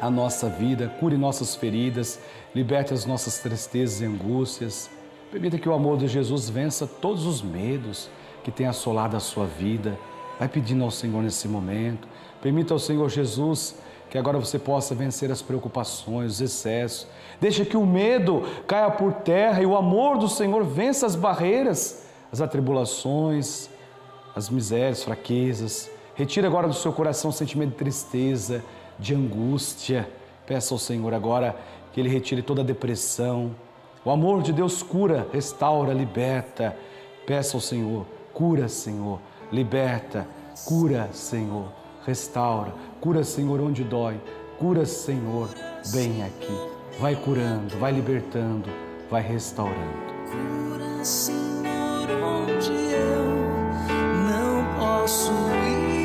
a 0.00 0.10
nossa 0.10 0.48
vida, 0.48 0.90
cure 0.98 1.18
nossas 1.18 1.54
feridas, 1.54 2.18
liberte 2.54 2.94
as 2.94 3.04
nossas 3.04 3.38
tristezas 3.38 4.00
e 4.00 4.06
angústias. 4.06 4.90
Permita 5.30 5.58
que 5.58 5.68
o 5.68 5.74
amor 5.74 5.98
de 5.98 6.08
Jesus 6.08 6.48
vença 6.48 6.86
todos 6.86 7.26
os 7.26 7.42
medos 7.42 8.08
que 8.42 8.50
tem 8.50 8.66
assolado 8.66 9.14
a 9.14 9.20
sua 9.20 9.44
vida 9.44 9.98
Vai 10.38 10.48
pedindo 10.48 10.84
ao 10.84 10.90
Senhor 10.90 11.22
nesse 11.22 11.46
momento. 11.46 12.08
Permita 12.42 12.74
ao 12.74 12.78
Senhor 12.78 13.08
Jesus 13.08 13.76
que 14.10 14.18
agora 14.18 14.38
você 14.38 14.58
possa 14.58 14.94
vencer 14.94 15.30
as 15.32 15.42
preocupações, 15.42 16.34
os 16.34 16.40
excessos. 16.40 17.06
Deixa 17.40 17.64
que 17.64 17.76
o 17.76 17.84
medo 17.84 18.42
caia 18.66 18.90
por 18.90 19.12
terra 19.12 19.60
e 19.60 19.66
o 19.66 19.76
amor 19.76 20.18
do 20.18 20.28
Senhor 20.28 20.62
vença 20.62 21.04
as 21.04 21.16
barreiras, 21.16 22.06
as 22.30 22.40
atribulações, 22.40 23.68
as 24.34 24.48
misérias, 24.48 25.02
fraquezas. 25.02 25.90
Retira 26.14 26.46
agora 26.46 26.68
do 26.68 26.74
seu 26.74 26.92
coração 26.92 27.30
o 27.30 27.32
sentimento 27.32 27.70
de 27.70 27.76
tristeza, 27.76 28.62
de 28.98 29.14
angústia. 29.14 30.08
Peça 30.46 30.74
ao 30.74 30.78
Senhor 30.78 31.12
agora 31.12 31.56
que 31.92 32.00
Ele 32.00 32.08
retire 32.08 32.42
toda 32.42 32.60
a 32.60 32.64
depressão. 32.64 33.54
O 34.04 34.10
amor 34.10 34.42
de 34.42 34.52
Deus 34.52 34.82
cura, 34.82 35.26
restaura, 35.32 35.92
liberta. 35.92 36.76
Peça 37.26 37.56
ao 37.56 37.60
Senhor, 37.60 38.06
cura, 38.32 38.68
Senhor 38.68 39.18
liberta, 39.54 40.26
cura, 40.64 41.08
Senhor, 41.12 41.68
restaura, 42.04 42.74
cura, 43.00 43.22
Senhor, 43.22 43.60
onde 43.60 43.84
dói, 43.84 44.20
cura, 44.58 44.84
Senhor, 44.84 45.48
bem 45.92 46.24
aqui. 46.24 46.52
Vai 46.98 47.14
curando, 47.14 47.78
vai 47.78 47.92
libertando, 47.92 48.68
vai 49.08 49.22
restaurando. 49.22 50.04
Cura, 50.30 51.04
Senhor, 51.04 52.10
onde 52.22 52.72
eu 52.72 53.24
não 54.28 54.78
posso 54.78 55.30
ir. 55.30 56.03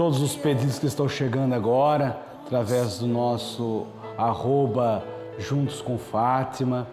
Todos 0.00 0.22
os 0.22 0.34
pedidos 0.34 0.78
que 0.78 0.86
estão 0.86 1.06
chegando 1.06 1.54
agora, 1.54 2.18
através 2.46 3.00
do 3.00 3.06
nosso 3.06 3.86
arroba 4.16 5.04
Juntos 5.38 5.82
com 5.82 5.98
Fátima, 5.98 6.86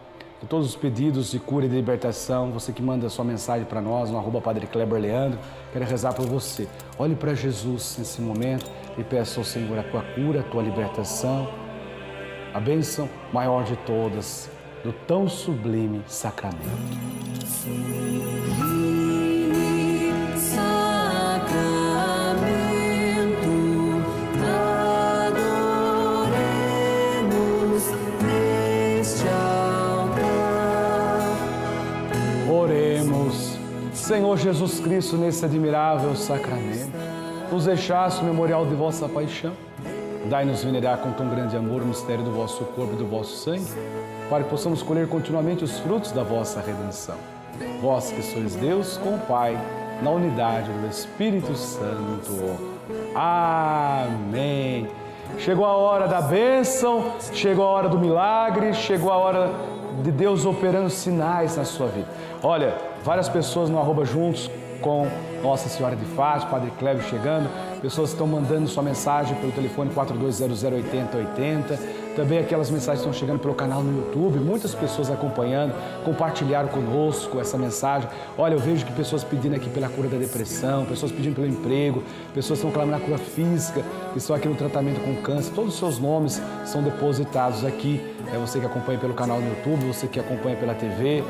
todos 0.50 0.67
os 0.67 0.76
pedidos 0.76 1.32
de 1.32 1.39
cura 1.39 1.65
e 1.67 1.70
de 1.70 1.76
libertação, 1.76 2.52
você 2.52 2.74
que 2.74 2.82
manda 2.82 3.08
sua 3.08 3.24
mensagem 3.24 3.63
para 3.63 3.80
nós 3.80 4.12
no 4.12 4.17
arroba 4.17 4.41
Padre 4.41 4.67
Kleber 4.67 5.00
Leandro, 5.00 5.39
quero 5.72 5.86
rezar 5.86 6.12
por 6.12 6.26
você. 6.26 6.67
Olhe 7.00 7.15
para 7.15 7.34
Jesus 7.34 7.96
nesse 7.98 8.22
momento 8.22 8.70
e 8.98 9.04
peça 9.06 9.39
ao 9.39 9.46
Senhor 9.46 9.80
a 9.80 9.84
tua 9.84 10.02
cura, 10.02 10.41
a 10.41 10.43
tua 10.43 10.62
libertação, 10.62 11.48
a 12.54 12.60
bênção 12.60 13.08
maior 13.32 13.63
de 13.63 13.78
todas, 13.78 14.50
do 14.84 14.91
tão 14.91 15.30
sublime. 15.30 16.04
Sacramento, 16.08 16.60
Senhor 34.18 34.36
Jesus 34.36 34.80
Cristo, 34.80 35.16
nesse 35.16 35.46
admirável 35.46 36.16
sacramento, 36.16 36.92
nos 37.52 37.66
deixaste 37.66 38.20
o 38.22 38.24
memorial 38.24 38.66
de 38.66 38.74
vossa 38.74 39.08
paixão. 39.08 39.54
Dai-nos 40.28 40.64
venerar 40.64 40.98
com 40.98 41.12
tão 41.12 41.30
grande 41.30 41.56
amor 41.56 41.84
o 41.84 41.86
mistério 41.86 42.24
do 42.24 42.32
vosso 42.32 42.66
corpo 42.66 42.94
e 42.94 42.96
do 42.96 43.06
vosso 43.06 43.38
sangue, 43.38 43.68
para 44.28 44.44
que 44.44 44.50
possamos 44.50 44.82
colher 44.82 45.08
continuamente 45.08 45.64
os 45.64 45.78
frutos 45.78 46.12
da 46.12 46.24
vossa 46.24 46.60
redenção. 46.60 47.14
Vós 47.80 48.10
que 48.10 48.24
sois 48.24 48.56
Deus 48.56 48.98
com 48.98 49.14
o 49.14 49.20
Pai, 49.20 49.56
na 50.02 50.10
unidade 50.10 50.72
do 50.72 50.88
Espírito 50.88 51.56
Santo. 51.56 52.58
Amém. 53.14 54.88
Chegou 55.38 55.64
a 55.64 55.78
hora 55.78 56.08
da 56.08 56.22
bênção, 56.22 57.12
chegou 57.34 57.64
a 57.64 57.70
hora 57.70 57.88
do 57.88 58.00
milagre, 58.00 58.74
chegou 58.74 59.12
a 59.12 59.18
hora 59.18 59.52
de 60.04 60.12
Deus 60.12 60.46
operando 60.46 60.90
sinais 60.90 61.58
na 61.58 61.66
sua 61.66 61.88
vida. 61.88 62.08
Olha, 62.44 62.76
várias 63.04 63.28
pessoas 63.28 63.70
no 63.70 63.80
arroba 63.80 64.06
juntos 64.06 64.50
com 64.82 65.08
Nossa 65.43 65.69
Senhora 65.69 65.95
de 65.95 66.06
Fátima, 66.06 66.52
Padre 66.52 66.71
Cléber 66.80 67.04
chegando, 67.04 67.50
pessoas 67.82 68.10
estão 68.12 68.28
mandando 68.28 68.67
sua 68.67 68.84
mensagem 68.84 69.36
pelo 69.38 69.52
telefone 69.52 69.91
42008080, 69.91 71.80
também 72.15 72.39
aquelas 72.39 72.71
mensagens 72.71 73.00
estão 73.02 73.13
chegando 73.13 73.39
pelo 73.39 73.54
canal 73.54 73.84
no 73.84 73.95
YouTube, 73.95 74.39
muitas 74.39 74.73
pessoas 74.73 75.12
acompanhando, 75.12 75.76
compartilharam 76.04 76.67
conosco 76.67 77.39
essa 77.39 77.60
mensagem. 77.60 78.10
Olha, 78.36 78.56
eu 78.56 78.60
vejo 78.60 78.84
que 78.84 78.91
pessoas 78.91 79.23
pedindo 79.23 79.56
aqui 79.56 79.69
pela 79.69 79.88
cura 79.88 80.10
da 80.10 80.17
depressão, 80.17 80.84
pessoas 80.86 81.12
pedindo 81.12 81.36
pelo 81.36 81.45
emprego, 81.45 82.04
pessoas 82.34 82.58
estão 82.58 82.71
clamando 82.71 82.97
a 82.97 83.00
cura 83.00 83.19
física, 83.19 83.84
que 84.13 84.17
estão 84.17 84.36
aqui 84.36 84.47
no 84.47 84.56
tratamento 84.56 85.00
com 85.02 85.15
câncer, 85.21 85.54
todos 85.54 85.73
os 85.73 85.80
seus 85.80 86.00
nomes 86.00 86.41
são 86.65 86.82
depositados 86.82 87.63
aqui. 87.63 88.02
É 88.34 88.38
você 88.38 88.60
que 88.60 88.65
acompanha 88.65 88.97
pelo 88.97 89.13
canal 89.13 89.39
no 89.39 89.47
YouTube, 89.50 89.86
você 89.86 90.08
que 90.08 90.19
acompanha 90.19 90.58
pela 90.58 90.73
TV, 90.73 91.23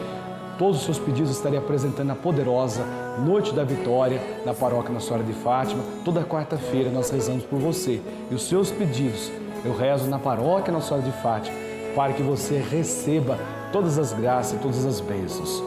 Todos 0.57 0.77
os 0.77 0.85
seus 0.85 0.97
pedidos 0.97 1.31
estarei 1.31 1.59
apresentando 1.59 2.07
na 2.07 2.15
poderosa 2.15 2.83
Noite 3.23 3.53
da 3.53 3.63
Vitória 3.63 4.19
na 4.45 4.53
Paróquia 4.53 4.91
Nossa 4.91 5.07
Senhora 5.07 5.23
de 5.23 5.33
Fátima. 5.33 5.83
Toda 6.03 6.23
quarta-feira 6.23 6.89
nós 6.89 7.09
rezamos 7.09 7.43
por 7.43 7.59
você. 7.59 8.01
E 8.31 8.33
os 8.33 8.47
seus 8.47 8.71
pedidos 8.71 9.31
eu 9.63 9.75
rezo 9.75 10.09
na 10.09 10.17
Paróquia 10.17 10.73
Nossa 10.73 10.87
Senhora 10.87 11.05
de 11.05 11.11
Fátima 11.21 11.55
para 11.95 12.13
que 12.13 12.21
você 12.21 12.57
receba 12.57 13.37
todas 13.71 13.97
as 13.97 14.13
graças 14.13 14.53
e 14.53 14.61
todas 14.61 14.85
as 14.85 14.99
bênçãos. 14.99 15.63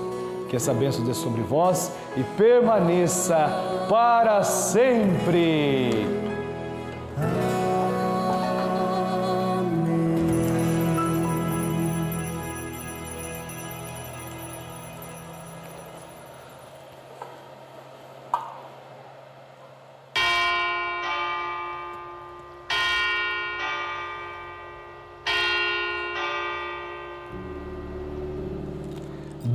Que 0.48 0.56
essa 0.56 0.74
bênção 0.74 1.04
dê 1.04 1.14
sobre 1.14 1.42
vós 1.42 1.92
e 2.16 2.22
permaneça 2.36 3.48
para 3.88 4.42
sempre. 4.42 6.19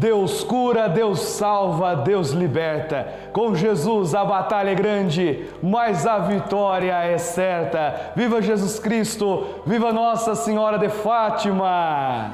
Deus 0.05 0.43
cura, 0.43 0.87
Deus 0.87 1.19
salva, 1.19 1.95
Deus 1.95 2.29
liberta. 2.29 3.07
Com 3.33 3.55
Jesus 3.55 4.13
a 4.13 4.23
batalha 4.23 4.69
é 4.69 4.75
grande, 4.75 5.49
mas 5.63 6.05
a 6.05 6.19
vitória 6.19 6.93
é 6.93 7.17
certa. 7.17 8.11
Viva 8.15 8.39
Jesus 8.39 8.77
Cristo, 8.77 9.47
viva 9.65 9.91
Nossa 9.91 10.35
Senhora 10.35 10.77
de 10.77 10.89
Fátima. 10.89 12.33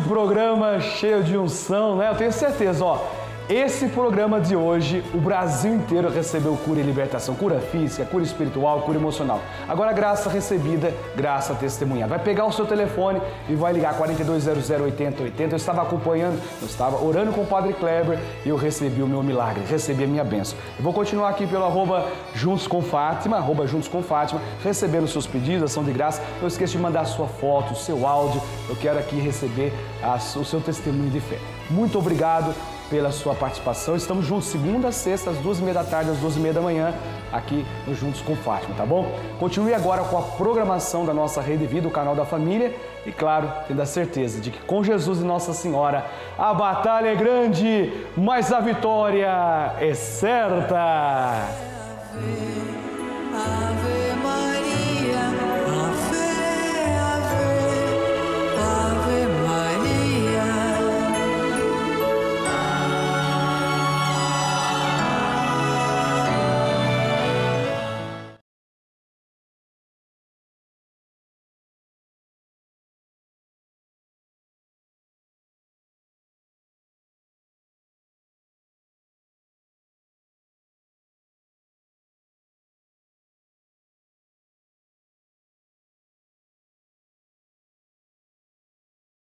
Programa 0.00 0.80
cheio 0.80 1.22
de 1.22 1.36
unção, 1.36 1.96
né? 1.96 2.08
Eu 2.10 2.14
tenho 2.14 2.32
certeza, 2.32 2.84
ó. 2.84 3.21
Esse 3.48 3.88
programa 3.88 4.40
de 4.40 4.54
hoje, 4.54 5.02
o 5.12 5.18
Brasil 5.18 5.74
inteiro 5.74 6.08
recebeu 6.08 6.56
cura 6.64 6.78
e 6.78 6.82
libertação, 6.82 7.34
cura 7.34 7.58
física, 7.58 8.04
cura 8.04 8.22
espiritual, 8.22 8.82
cura 8.82 8.96
emocional. 8.96 9.40
Agora, 9.68 9.92
graça 9.92 10.30
recebida, 10.30 10.94
graça 11.16 11.52
testemunhada. 11.54 12.10
Vai 12.10 12.24
pegar 12.24 12.46
o 12.46 12.52
seu 12.52 12.64
telefone 12.64 13.20
e 13.48 13.54
vai 13.56 13.72
ligar 13.72 13.96
4200 13.96 14.70
8080. 14.70 15.52
Eu 15.52 15.56
estava 15.56 15.82
acompanhando, 15.82 16.40
eu 16.60 16.66
estava 16.66 17.04
orando 17.04 17.32
com 17.32 17.42
o 17.42 17.46
Padre 17.46 17.72
Kleber 17.72 18.18
e 18.46 18.48
eu 18.48 18.56
recebi 18.56 19.02
o 19.02 19.08
meu 19.08 19.24
milagre, 19.24 19.64
recebi 19.68 20.04
a 20.04 20.06
minha 20.06 20.24
bênção. 20.24 20.56
Eu 20.78 20.84
vou 20.84 20.92
continuar 20.92 21.28
aqui 21.28 21.46
pelo 21.46 21.64
arroba 21.64 22.06
Juntos 22.34 22.68
com 22.68 22.80
Fátima, 22.80 23.38
arroba 23.38 23.66
Juntos 23.66 23.88
com 23.88 24.02
Fátima, 24.02 24.40
recebendo 24.62 25.08
seus 25.08 25.26
pedidos, 25.26 25.64
ação 25.64 25.82
de 25.82 25.92
graça. 25.92 26.22
Não 26.40 26.46
esqueça 26.46 26.72
de 26.72 26.78
mandar 26.78 27.04
sua 27.06 27.26
foto, 27.26 27.72
o 27.72 27.76
seu 27.76 28.06
áudio. 28.06 28.40
Eu 28.68 28.76
quero 28.76 29.00
aqui 29.00 29.16
receber 29.16 29.72
a, 30.00 30.14
o 30.14 30.44
seu 30.44 30.60
testemunho 30.60 31.10
de 31.10 31.20
fé. 31.20 31.38
Muito 31.68 31.98
obrigado 31.98 32.54
pela 32.92 33.10
sua 33.10 33.34
participação. 33.34 33.96
Estamos 33.96 34.26
juntos 34.26 34.48
segunda, 34.48 34.92
sexta, 34.92 35.30
às 35.30 35.38
duas 35.38 35.58
e 35.58 35.62
meia 35.62 35.72
da 35.72 35.82
tarde, 35.82 36.10
às 36.10 36.18
duas 36.18 36.36
e 36.36 36.38
meia 36.38 36.52
da 36.52 36.60
manhã, 36.60 36.92
aqui 37.32 37.64
no 37.86 37.94
Juntos 37.94 38.20
com 38.20 38.36
Fátima, 38.36 38.74
tá 38.76 38.84
bom? 38.84 39.10
Continue 39.40 39.72
agora 39.72 40.04
com 40.04 40.18
a 40.18 40.22
programação 40.22 41.06
da 41.06 41.14
nossa 41.14 41.40
Rede 41.40 41.66
Vida, 41.66 41.88
o 41.88 41.90
canal 41.90 42.14
da 42.14 42.26
família. 42.26 42.70
E 43.06 43.10
claro, 43.10 43.50
tendo 43.66 43.80
a 43.80 43.86
certeza 43.86 44.42
de 44.42 44.50
que 44.50 44.58
com 44.66 44.84
Jesus 44.84 45.20
e 45.20 45.24
Nossa 45.24 45.54
Senhora, 45.54 46.04
a 46.38 46.52
batalha 46.52 47.08
é 47.08 47.14
grande, 47.14 47.90
mas 48.14 48.52
a 48.52 48.60
vitória 48.60 49.72
é 49.80 49.94
certa. 49.94 51.48